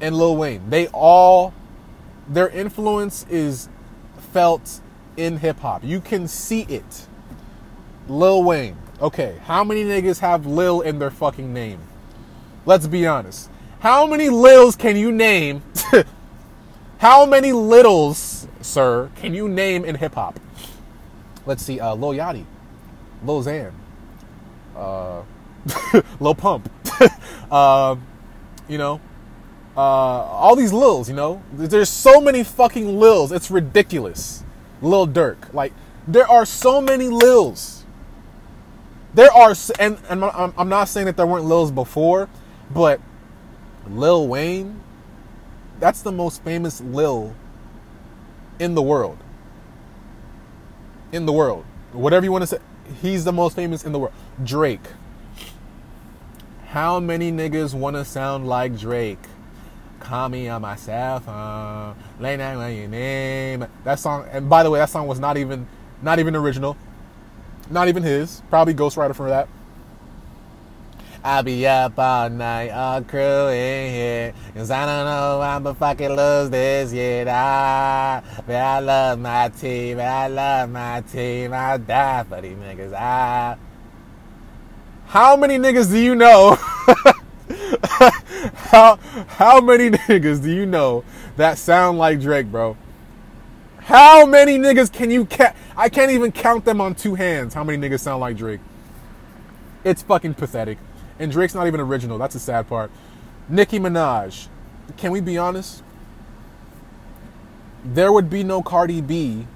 and 0.00 0.16
Lil 0.16 0.36
Wayne. 0.36 0.70
They 0.70 0.86
all 0.88 1.52
their 2.28 2.48
influence 2.48 3.26
is 3.28 3.68
felt 4.32 4.80
in 5.16 5.38
hip 5.38 5.60
hop. 5.60 5.84
You 5.84 6.00
can 6.00 6.28
see 6.28 6.62
it. 6.62 7.06
Lil 8.08 8.42
Wayne. 8.42 8.76
Okay, 9.02 9.40
how 9.44 9.64
many 9.64 9.82
niggas 9.82 10.20
have 10.20 10.46
Lil 10.46 10.80
in 10.80 11.00
their 11.00 11.10
fucking 11.10 11.52
name? 11.52 11.80
Let's 12.64 12.86
be 12.86 13.06
honest. 13.06 13.50
How 13.80 14.06
many 14.06 14.28
Lils 14.28 14.78
can 14.78 14.96
you 14.96 15.10
name? 15.10 15.62
how 16.98 17.26
many 17.26 17.52
littles 17.52 18.46
sir, 18.64 19.10
can 19.16 19.34
you 19.34 19.48
name 19.48 19.84
in 19.84 19.96
hip 19.96 20.14
hop? 20.14 20.38
Let's 21.46 21.62
see, 21.62 21.80
uh, 21.80 21.94
Lil 21.94 22.12
Yachty, 22.12 22.44
Lil 23.24 23.42
Xan, 23.42 23.72
uh, 24.76 25.22
Lil 26.20 26.34
Pump, 26.34 26.70
uh, 27.50 27.96
you 28.68 28.78
know, 28.78 29.00
uh, 29.76 29.80
all 29.80 30.54
these 30.54 30.72
Lils, 30.72 31.08
you 31.08 31.14
know, 31.14 31.42
there's 31.52 31.88
so 31.88 32.20
many 32.20 32.44
fucking 32.44 32.98
Lils, 32.98 33.32
it's 33.32 33.50
ridiculous. 33.50 34.44
Lil 34.80 35.06
Durk, 35.06 35.52
like, 35.52 35.72
there 36.06 36.28
are 36.28 36.44
so 36.44 36.80
many 36.80 37.08
Lils. 37.08 37.81
There 39.14 39.30
are, 39.30 39.54
and, 39.78 39.98
and 40.08 40.24
I'm 40.24 40.68
not 40.68 40.88
saying 40.88 41.06
that 41.06 41.16
there 41.16 41.26
weren't 41.26 41.44
Lils 41.44 41.70
before, 41.70 42.28
but 42.70 43.00
Lil 43.86 44.26
Wayne, 44.26 44.80
that's 45.78 46.02
the 46.02 46.12
most 46.12 46.42
famous 46.42 46.80
Lil 46.80 47.34
in 48.58 48.74
the 48.74 48.82
world. 48.82 49.18
In 51.10 51.26
the 51.26 51.32
world. 51.32 51.64
Whatever 51.92 52.24
you 52.24 52.32
want 52.32 52.42
to 52.42 52.46
say. 52.46 52.58
He's 53.00 53.24
the 53.24 53.32
most 53.32 53.54
famous 53.54 53.84
in 53.84 53.92
the 53.92 53.98
world. 53.98 54.14
Drake. 54.42 54.80
How 56.68 56.98
many 57.00 57.30
niggas 57.30 57.74
want 57.74 57.96
to 57.96 58.04
sound 58.04 58.48
like 58.48 58.78
Drake? 58.78 59.18
Call 60.00 60.30
me 60.30 60.48
on 60.48 60.62
my 60.62 60.74
cell 60.76 61.20
phone. 61.20 61.96
Late 62.18 62.38
night 62.38 62.56
when 62.56 62.74
you 62.74 62.88
name. 62.88 63.66
That 63.84 63.98
song, 63.98 64.26
and 64.32 64.48
by 64.48 64.62
the 64.62 64.70
way, 64.70 64.78
that 64.78 64.88
song 64.88 65.06
was 65.06 65.20
not 65.20 65.36
even, 65.36 65.66
not 66.00 66.18
even 66.18 66.34
original. 66.34 66.76
Not 67.72 67.88
even 67.88 68.02
his. 68.02 68.42
Probably 68.50 68.74
ghostwriter 68.74 69.14
for 69.14 69.30
that. 69.30 69.48
I'll 71.24 71.42
be 71.42 71.66
up 71.66 71.98
all 71.98 72.28
night, 72.28 72.70
all 72.70 73.00
crewing 73.02 73.92
here. 73.92 74.34
Cause 74.54 74.70
I 74.70 74.84
don't 74.84 75.06
know 75.06 75.40
I'ma 75.40 75.72
fucking 75.72 76.10
lose 76.10 76.50
this 76.50 76.92
yet. 76.92 77.28
I, 77.28 78.22
but 78.44 78.56
I 78.56 78.80
love 78.80 79.20
my 79.20 79.48
team, 79.48 80.00
I 80.00 80.26
love 80.26 80.68
my 80.68 81.00
team. 81.00 81.54
I'll 81.54 81.78
die 81.78 82.24
for 82.24 82.40
these 82.40 82.56
niggas. 82.56 82.92
I. 82.92 83.56
How 85.06 85.36
many 85.36 85.58
niggas 85.58 85.90
do 85.90 85.98
you 85.98 86.14
know? 86.14 86.56
how, 88.54 88.98
how 89.28 89.60
many 89.60 89.90
niggas 90.08 90.42
do 90.42 90.50
you 90.50 90.66
know 90.66 91.04
that 91.36 91.56
sound 91.56 91.98
like 91.98 92.20
Drake, 92.20 92.50
bro? 92.50 92.76
How 93.84 94.24
many 94.26 94.58
niggas 94.58 94.92
can 94.92 95.10
you 95.10 95.24
count? 95.26 95.56
I 95.76 95.88
can't 95.88 96.12
even 96.12 96.30
count 96.30 96.64
them 96.64 96.80
on 96.80 96.94
two 96.94 97.16
hands. 97.16 97.52
How 97.52 97.64
many 97.64 97.78
niggas 97.78 98.00
sound 98.00 98.20
like 98.20 98.36
Drake? 98.36 98.60
It's 99.82 100.02
fucking 100.02 100.34
pathetic. 100.34 100.78
And 101.18 101.32
Drake's 101.32 101.54
not 101.54 101.66
even 101.66 101.80
original. 101.80 102.16
That's 102.16 102.34
the 102.34 102.40
sad 102.40 102.68
part. 102.68 102.92
Nicki 103.48 103.80
Minaj. 103.80 104.46
Can 104.96 105.10
we 105.10 105.20
be 105.20 105.36
honest? 105.36 105.82
There 107.84 108.12
would 108.12 108.30
be 108.30 108.44
no 108.44 108.62
Cardi 108.62 109.00
B. 109.00 109.46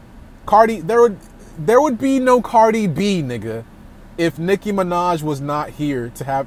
Cardi 0.44 0.80
there 0.80 1.00
would 1.00 1.18
there 1.58 1.80
would 1.80 1.98
be 1.98 2.18
no 2.18 2.42
Cardi 2.42 2.86
B, 2.86 3.22
nigga, 3.22 3.64
if 4.18 4.38
Nicki 4.38 4.72
Minaj 4.72 5.22
was 5.22 5.40
not 5.40 5.70
here 5.70 6.10
to 6.16 6.24
have 6.24 6.46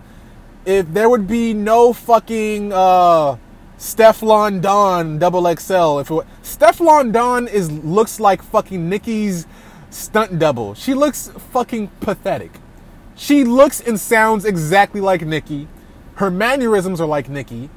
if 0.65 0.94
there 0.94 1.10
would 1.10 1.28
be 1.28 1.54
no 1.54 1.94
fucking 1.94 2.74
uh 2.74 3.38
Stefflon 3.80 4.62
Don 4.62 5.18
double 5.20 5.44
XL. 5.56 6.00
If 6.00 6.12
it, 6.12 6.28
Stefflon 6.44 7.13
Don 7.13 7.48
is 7.48 7.72
looks 7.72 8.20
like 8.20 8.44
fucking 8.44 8.89
Nicki's 8.89 9.48
stunt 9.89 10.38
double. 10.38 10.74
She 10.74 10.94
looks 10.94 11.30
fucking 11.54 11.88
pathetic. 12.02 12.52
She 13.15 13.46
looks 13.46 13.80
and 13.80 13.98
sounds 13.98 14.44
exactly 14.44 15.00
like 15.00 15.22
Nicki. 15.22 15.70
Her 16.15 16.30
mannerisms 16.30 17.00
are 17.00 17.08
like 17.08 17.30
Nicki. 17.30 17.70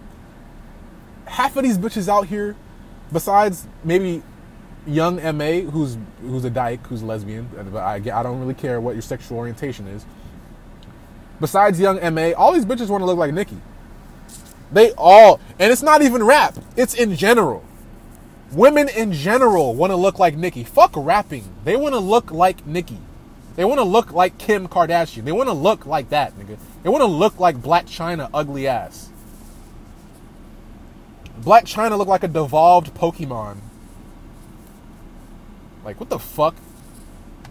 Half 1.26 1.56
of 1.56 1.62
these 1.62 1.78
bitches 1.78 2.08
out 2.08 2.26
here, 2.26 2.56
besides 3.12 3.68
maybe 3.84 4.24
young 4.84 5.16
MA, 5.36 5.70
who's 5.70 5.96
who's 6.20 6.44
a 6.44 6.50
dyke, 6.50 6.84
who's 6.88 7.04
lesbian, 7.04 7.48
I, 7.76 7.94
I 7.94 8.22
don't 8.24 8.40
really 8.40 8.54
care 8.54 8.80
what 8.80 8.96
your 8.96 9.02
sexual 9.02 9.38
orientation 9.38 9.86
is. 9.86 10.04
Besides 11.38 11.78
young 11.78 12.00
MA, 12.12 12.32
all 12.32 12.52
these 12.52 12.66
bitches 12.66 12.88
want 12.88 13.02
to 13.02 13.06
look 13.06 13.18
like 13.18 13.32
Nicki. 13.32 13.58
They 14.72 14.92
all, 14.92 15.40
and 15.58 15.70
it's 15.70 15.82
not 15.82 16.02
even 16.02 16.22
rap, 16.22 16.56
it's 16.76 16.94
in 16.94 17.14
general. 17.16 17.64
Women 18.52 18.88
in 18.88 19.12
general 19.12 19.74
want 19.74 19.92
to 19.92 19.96
look 19.96 20.18
like 20.18 20.36
Nicki. 20.36 20.62
Fuck 20.62 20.92
rapping. 20.94 21.44
They 21.64 21.74
want 21.76 21.94
to 21.94 22.00
look 22.00 22.30
like 22.30 22.66
Nicki. 22.66 22.98
They 23.56 23.64
want 23.64 23.78
to 23.78 23.84
look 23.84 24.12
like 24.12 24.36
Kim 24.38 24.68
Kardashian. 24.68 25.24
They 25.24 25.32
want 25.32 25.48
to 25.48 25.54
look 25.54 25.86
like 25.86 26.10
that, 26.10 26.38
nigga. 26.38 26.58
They 26.82 26.90
want 26.90 27.00
to 27.02 27.06
look 27.06 27.38
like 27.40 27.56
Blac 27.56 27.84
Chyna, 27.84 28.28
ugly 28.32 28.66
ass. 28.66 29.10
Blac 31.40 31.62
Chyna 31.62 31.96
look 31.96 32.08
like 32.08 32.22
a 32.22 32.28
devolved 32.28 32.94
Pokemon. 32.94 33.56
Like, 35.84 35.98
what 35.98 36.10
the 36.10 36.18
fuck? 36.18 36.54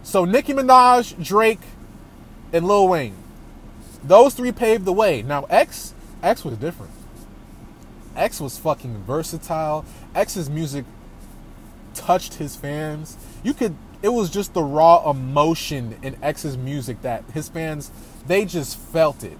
So, 0.04 0.24
Nicki 0.24 0.52
Minaj, 0.52 1.22
Drake, 1.22 1.60
and 2.52 2.66
Lil 2.66 2.88
Wayne. 2.88 3.16
Those 4.04 4.34
three 4.34 4.52
paved 4.52 4.84
the 4.84 4.92
way. 4.92 5.22
Now, 5.22 5.44
X, 5.50 5.94
X 6.22 6.44
was 6.44 6.56
different. 6.58 6.91
X 8.16 8.40
was 8.40 8.58
fucking 8.58 9.04
versatile. 9.04 9.84
X's 10.14 10.50
music 10.50 10.84
touched 11.94 12.34
his 12.34 12.56
fans. 12.56 13.16
You 13.42 13.54
could 13.54 13.74
it 14.02 14.08
was 14.08 14.30
just 14.30 14.54
the 14.54 14.62
raw 14.62 15.08
emotion 15.08 15.98
in 16.02 16.16
X's 16.22 16.56
music 16.56 17.02
that 17.02 17.24
his 17.32 17.48
fans 17.48 17.90
they 18.26 18.44
just 18.44 18.76
felt 18.76 19.22
it. 19.24 19.38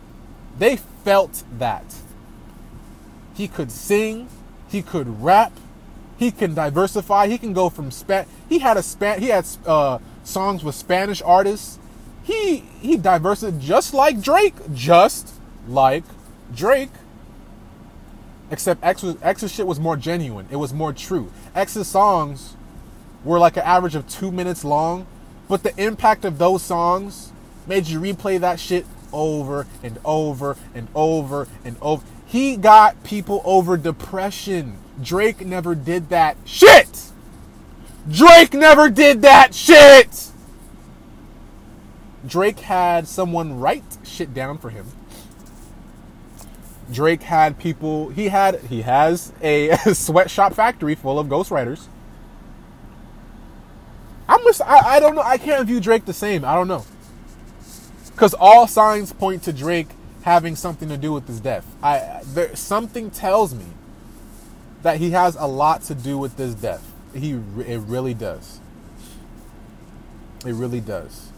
They 0.59 0.77
felt 0.77 1.45
that. 1.59 1.85
He 3.35 3.49
could 3.49 3.73
sing, 3.73 4.29
he 4.69 4.83
could 4.83 5.23
rap, 5.23 5.53
he 6.23 6.31
can 6.31 6.55
diversify. 6.55 7.27
He 7.27 7.37
can 7.37 7.53
go 7.53 7.69
from 7.69 7.91
span. 7.91 8.27
He 8.49 8.61
had 8.61 8.77
a 8.77 8.83
span. 8.85 9.21
He 9.21 9.29
had 9.29 9.45
uh, 9.67 9.99
songs 10.23 10.63
with 10.63 10.77
Spanish 10.77 11.21
artists. 11.21 11.81
He 12.23 12.59
he 12.81 12.97
diversified 12.97 13.61
just 13.61 13.93
like 13.93 14.21
Drake, 14.21 14.55
just 14.73 15.35
like 15.67 16.05
Drake. 16.55 16.93
Except 18.53 18.85
X 18.85 19.03
was 19.03 19.17
X's 19.23 19.51
shit 19.51 19.67
was 19.67 19.81
more 19.81 19.97
genuine. 19.97 20.47
It 20.51 20.57
was 20.57 20.75
more 20.75 20.93
true. 20.93 21.33
X's 21.55 21.89
songs 21.89 22.55
were 23.25 23.39
like 23.39 23.57
an 23.57 23.63
average 23.63 23.95
of 23.95 24.07
two 24.07 24.31
minutes 24.31 24.63
long, 24.63 25.07
but 25.49 25.63
the 25.63 25.75
impact 25.83 26.27
of 26.27 26.37
those 26.37 26.63
songs 26.63 27.33
made 27.67 27.87
you 27.87 27.99
replay 27.99 28.39
that 28.39 28.61
shit 28.61 28.85
over 29.11 29.67
and 29.83 29.99
over 30.05 30.59
and 30.75 30.89
over 30.95 31.49
and 31.65 31.79
over. 31.81 32.05
He 32.27 32.57
got 32.57 33.03
people 33.05 33.41
over 33.47 33.79
depression. 33.79 34.77
Drake 35.03 35.47
never 35.47 35.75
did 35.75 36.11
that 36.11 36.37
shit. 36.45 37.11
Drake 38.11 38.53
never 38.53 38.91
did 38.91 39.23
that 39.23 39.55
shit. 39.55 40.31
Drake 42.27 42.61
had 42.61 43.09
someone 43.09 43.59
write 43.59 43.97
shit 44.05 44.35
down 44.35 44.59
for 44.59 44.69
him. 44.69 44.87
Drake 46.93 47.23
had 47.23 47.59
people. 47.59 48.11
He 48.11 48.29
had. 48.29 48.61
He 48.63 48.83
has 48.83 49.33
a 49.43 49.77
sweatshop 49.95 50.55
factory 50.55 50.95
full 50.95 51.19
of 51.19 51.27
ghostwriters. 51.29 51.87
I'm 54.29 54.43
just. 54.45 54.61
I, 54.63 54.97
I 54.97 55.01
don't 55.01 55.15
know. 55.15 55.23
I 55.23 55.39
can't 55.39 55.67
view 55.67 55.81
Drake 55.81 56.05
the 56.05 56.13
same. 56.13 56.45
I 56.45 56.55
don't 56.55 56.69
know. 56.69 56.85
Because 58.07 58.35
all 58.35 58.67
signs 58.67 59.13
point 59.13 59.43
to 59.45 59.53
Drake 59.53 59.89
having 60.23 60.57
something 60.57 60.89
to 60.89 60.97
do 60.97 61.13
with 61.13 61.27
his 61.27 61.41
death. 61.41 61.67
I 61.83 62.21
there 62.25 62.55
something 62.57 63.11
tells 63.11 63.55
me 63.55 63.67
that 64.83 64.99
he 64.99 65.11
has 65.11 65.37
a 65.37 65.47
lot 65.47 65.83
to 65.83 65.95
do 65.95 66.19
with 66.19 66.37
this 66.37 66.55
death. 66.55 66.93
He 67.15 67.33
it 67.33 67.81
really 67.81 68.15
does. 68.15 68.61
It 70.45 70.53
really 70.55 70.81
does. 70.81 71.31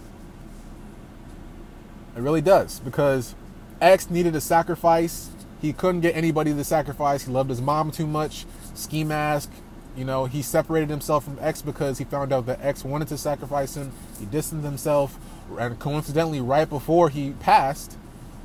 It 2.17 2.21
really 2.21 2.41
does 2.41 2.81
because 2.81 3.35
X 3.81 4.09
needed 4.11 4.35
a 4.37 4.41
sacrifice. 4.41 5.31
He 5.65 5.73
couldn't 5.73 6.03
get 6.03 6.15
anybody 6.15 6.53
to 6.53 6.63
sacrifice. 6.63 7.25
He 7.25 7.33
loved 7.33 7.49
his 7.49 7.63
mom 7.63 7.91
too 7.91 8.07
much. 8.07 8.45
Ski 8.75 9.03
mask, 9.03 9.51
you 9.97 10.05
know, 10.05 10.27
he 10.27 10.43
separated 10.43 10.91
himself 10.91 11.25
from 11.25 11.39
X 11.41 11.63
because 11.63 11.97
he 11.97 12.05
found 12.05 12.35
out 12.35 12.45
that 12.45 12.63
X 12.63 12.85
wanted 12.85 13.09
to 13.09 13.17
sacrifice 13.17 13.75
him. 13.75 13.91
He 14.21 14.27
distanced 14.27 14.67
himself, 14.67 15.19
and 15.59 15.79
coincidentally, 15.79 16.43
right 16.43 16.69
before 16.69 17.09
he 17.09 17.31
passed, 17.41 17.97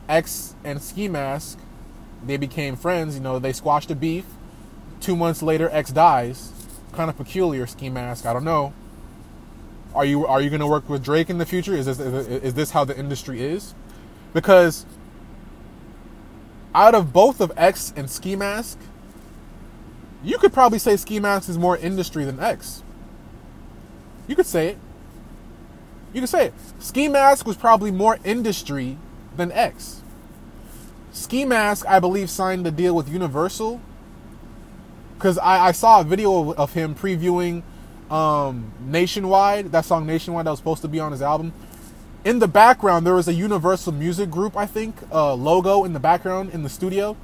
X 0.07 0.55
and 0.63 0.81
Ski 0.81 1.09
Mask, 1.09 1.59
they 2.25 2.37
became 2.37 2.77
friends. 2.77 3.15
You 3.15 3.21
know, 3.21 3.37
they 3.37 3.51
squashed 3.51 3.91
a 3.91 3.95
beef. 3.95 4.23
Two 5.01 5.17
months 5.17 5.43
later, 5.43 5.69
X 5.73 5.91
dies. 5.91 6.53
Kind 6.93 7.09
of 7.09 7.17
peculiar, 7.17 7.67
Ski 7.67 7.89
Mask. 7.89 8.25
I 8.25 8.31
don't 8.31 8.45
know. 8.45 8.71
Are 9.93 10.05
you 10.05 10.25
are 10.25 10.39
you 10.39 10.49
going 10.49 10.61
to 10.61 10.67
work 10.67 10.87
with 10.87 11.03
Drake 11.03 11.29
in 11.29 11.37
the 11.37 11.45
future? 11.45 11.73
Is 11.73 11.85
this 11.85 11.99
is 11.99 12.53
this 12.53 12.71
how 12.71 12.85
the 12.85 12.97
industry 12.97 13.41
is? 13.41 13.75
Because 14.33 14.85
out 16.73 16.95
of 16.95 17.11
both 17.11 17.41
of 17.41 17.51
X 17.57 17.93
and 17.95 18.09
Ski 18.09 18.35
Mask, 18.35 18.77
you 20.23 20.37
could 20.37 20.53
probably 20.53 20.79
say 20.79 20.97
Ski 20.97 21.19
Mask 21.19 21.49
is 21.49 21.57
more 21.57 21.77
industry 21.77 22.25
than 22.25 22.39
X. 22.39 22.83
You 24.27 24.35
could 24.35 24.45
say 24.45 24.69
it. 24.69 24.77
You 26.13 26.21
could 26.21 26.29
say 26.29 26.47
it. 26.47 26.53
Ski 26.79 27.07
Mask 27.07 27.45
was 27.45 27.55
probably 27.55 27.91
more 27.91 28.19
industry 28.23 28.97
than 29.35 29.51
X. 29.51 30.01
Ski 31.11 31.45
Mask, 31.45 31.85
I 31.87 31.99
believe, 31.99 32.29
signed 32.29 32.65
a 32.67 32.71
deal 32.71 32.95
with 32.95 33.09
Universal 33.09 33.81
because 35.15 35.37
I, 35.37 35.67
I, 35.67 35.71
saw 35.71 35.99
a 35.99 36.03
video 36.03 36.51
of, 36.51 36.59
of 36.59 36.73
him 36.73 36.95
previewing 36.95 37.63
um, 38.09 38.71
Nationwide, 38.79 39.71
that 39.71 39.85
song 39.85 40.05
Nationwide 40.05 40.45
that 40.45 40.51
was 40.51 40.59
supposed 40.59 40.81
to 40.83 40.87
be 40.87 40.99
on 40.99 41.11
his 41.11 41.21
album. 41.21 41.53
In 42.25 42.39
the 42.39 42.47
background, 42.47 43.05
there 43.05 43.13
was 43.13 43.29
a 43.29 43.33
Universal 43.33 43.93
Music 43.93 44.29
Group, 44.29 44.57
I 44.57 44.65
think, 44.65 44.95
uh, 45.11 45.33
logo 45.35 45.85
in 45.85 45.93
the 45.93 45.99
background 45.99 46.51
in 46.51 46.63
the 46.63 46.69
studio. 46.69 47.15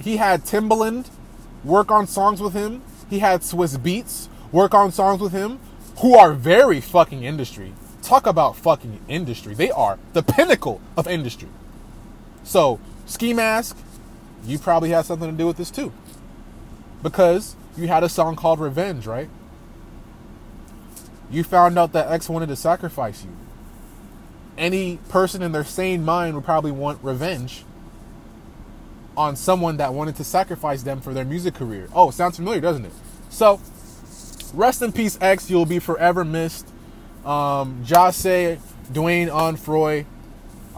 He 0.00 0.18
had 0.18 0.44
Timbaland 0.44 1.08
work 1.64 1.90
on 1.90 2.06
songs 2.06 2.42
with 2.42 2.52
him. 2.52 2.82
He 3.08 3.20
had 3.20 3.40
Swizz 3.40 3.78
Beatz 3.78 4.28
work 4.52 4.74
on 4.74 4.92
songs 4.92 5.20
with 5.20 5.32
him, 5.32 5.58
who 6.00 6.16
are 6.16 6.32
very 6.34 6.80
fucking 6.80 7.24
industry. 7.24 7.72
Talk 8.02 8.26
about 8.26 8.56
fucking 8.56 9.00
industry. 9.08 9.54
They 9.54 9.70
are 9.70 9.98
the 10.12 10.22
pinnacle 10.22 10.80
of 10.96 11.08
industry. 11.08 11.48
So, 12.44 12.78
Ski 13.06 13.32
Mask, 13.32 13.76
you 14.44 14.58
probably 14.58 14.90
had 14.90 15.06
something 15.06 15.30
to 15.30 15.36
do 15.36 15.46
with 15.46 15.56
this 15.56 15.70
too. 15.70 15.92
Because 17.02 17.56
you 17.76 17.88
had 17.88 18.04
a 18.04 18.08
song 18.08 18.36
called 18.36 18.60
Revenge, 18.60 19.06
right? 19.06 19.28
You 21.30 21.44
found 21.44 21.78
out 21.78 21.92
that 21.92 22.10
X 22.10 22.28
wanted 22.28 22.48
to 22.48 22.56
sacrifice 22.56 23.24
you. 23.24 23.30
Any 24.56 24.98
person 25.08 25.42
in 25.42 25.52
their 25.52 25.64
sane 25.64 26.04
mind 26.04 26.34
would 26.34 26.44
probably 26.44 26.72
want 26.72 27.02
revenge 27.02 27.64
on 29.16 29.36
someone 29.36 29.76
that 29.76 29.94
wanted 29.94 30.16
to 30.16 30.24
sacrifice 30.24 30.82
them 30.82 31.00
for 31.00 31.12
their 31.12 31.24
music 31.24 31.54
career. 31.54 31.88
Oh, 31.94 32.10
sounds 32.10 32.36
familiar, 32.36 32.60
doesn't 32.60 32.84
it? 32.84 32.92
So, 33.30 33.60
rest 34.54 34.80
in 34.82 34.92
peace, 34.92 35.18
X. 35.20 35.50
You'll 35.50 35.66
be 35.66 35.78
forever 35.78 36.24
missed. 36.24 36.68
Um, 37.24 37.84
Jahseh, 37.84 38.58
Dwayne 38.92 39.28
Onfroy, 39.28 40.06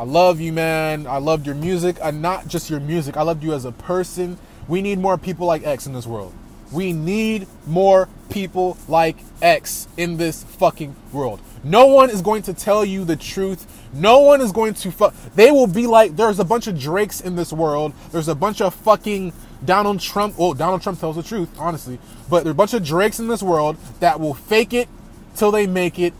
I 0.00 0.04
love 0.04 0.40
you, 0.40 0.50
man. 0.50 1.06
I 1.06 1.18
loved 1.18 1.44
your 1.44 1.54
music. 1.54 1.98
And 2.02 2.22
not 2.22 2.48
just 2.48 2.70
your 2.70 2.80
music, 2.80 3.18
I 3.18 3.22
loved 3.22 3.44
you 3.44 3.52
as 3.52 3.66
a 3.66 3.72
person. 3.72 4.38
We 4.66 4.80
need 4.80 4.98
more 4.98 5.18
people 5.18 5.46
like 5.46 5.66
X 5.66 5.86
in 5.86 5.92
this 5.92 6.06
world. 6.06 6.32
We 6.72 6.92
need 6.92 7.46
more 7.66 8.08
people 8.30 8.76
like 8.88 9.16
X 9.42 9.88
in 9.96 10.16
this 10.16 10.44
fucking 10.44 10.94
world. 11.12 11.40
No 11.64 11.86
one 11.86 12.10
is 12.10 12.22
going 12.22 12.42
to 12.42 12.54
tell 12.54 12.84
you 12.84 13.04
the 13.04 13.16
truth. 13.16 13.66
No 13.92 14.20
one 14.20 14.40
is 14.40 14.52
going 14.52 14.74
to 14.74 14.90
fuck. 14.90 15.14
They 15.34 15.50
will 15.50 15.66
be 15.66 15.86
like, 15.86 16.16
there's 16.16 16.38
a 16.38 16.44
bunch 16.44 16.66
of 16.66 16.78
Drakes 16.78 17.20
in 17.20 17.36
this 17.36 17.52
world. 17.52 17.92
There's 18.12 18.28
a 18.28 18.34
bunch 18.34 18.60
of 18.60 18.74
fucking 18.74 19.32
Donald 19.64 20.00
Trump. 20.00 20.38
Well, 20.38 20.54
Donald 20.54 20.82
Trump 20.82 21.00
tells 21.00 21.16
the 21.16 21.22
truth, 21.22 21.48
honestly. 21.58 21.98
But 22.28 22.44
there's 22.44 22.52
a 22.52 22.56
bunch 22.56 22.72
of 22.72 22.84
Drakes 22.84 23.18
in 23.18 23.28
this 23.28 23.42
world 23.42 23.76
that 23.98 24.20
will 24.20 24.34
fake 24.34 24.72
it 24.72 24.88
till 25.34 25.50
they 25.50 25.66
make 25.66 25.98
it 25.98 26.14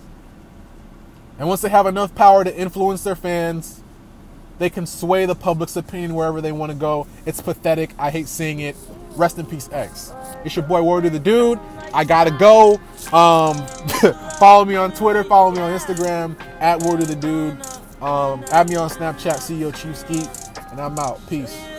and 1.40 1.48
once 1.48 1.62
they 1.62 1.70
have 1.70 1.86
enough 1.86 2.14
power 2.14 2.44
to 2.44 2.54
influence 2.54 3.02
their 3.02 3.14
fans, 3.14 3.80
they 4.58 4.68
can 4.68 4.84
sway 4.84 5.24
the 5.24 5.34
public's 5.34 5.74
opinion 5.74 6.14
wherever 6.14 6.42
they 6.42 6.52
want 6.52 6.70
to 6.70 6.76
go. 6.76 7.06
It's 7.24 7.40
pathetic. 7.40 7.94
I 7.98 8.10
hate 8.10 8.28
seeing 8.28 8.60
it. 8.60 8.76
Rest 9.16 9.38
in 9.38 9.46
peace, 9.46 9.68
X. 9.72 10.12
It's 10.44 10.56
your 10.56 10.64
boy 10.64 10.80
Wordu 10.80 11.10
the 11.10 11.18
Dude. 11.18 11.58
I 11.92 12.04
gotta 12.04 12.30
go. 12.30 12.74
Um, 13.12 13.66
follow 14.38 14.64
me 14.64 14.76
on 14.76 14.92
Twitter. 14.92 15.24
Follow 15.24 15.50
me 15.50 15.60
on 15.60 15.76
Instagram 15.76 16.40
at 16.60 16.80
Wordu 16.80 17.06
the 17.06 17.16
Dude. 17.16 17.60
Um, 18.02 18.44
add 18.50 18.68
me 18.70 18.76
on 18.76 18.88
Snapchat, 18.88 19.36
CEO 19.36 19.74
Chief 19.74 19.96
Skeet, 19.96 20.28
and 20.70 20.80
I'm 20.80 20.98
out. 20.98 21.20
Peace. 21.28 21.69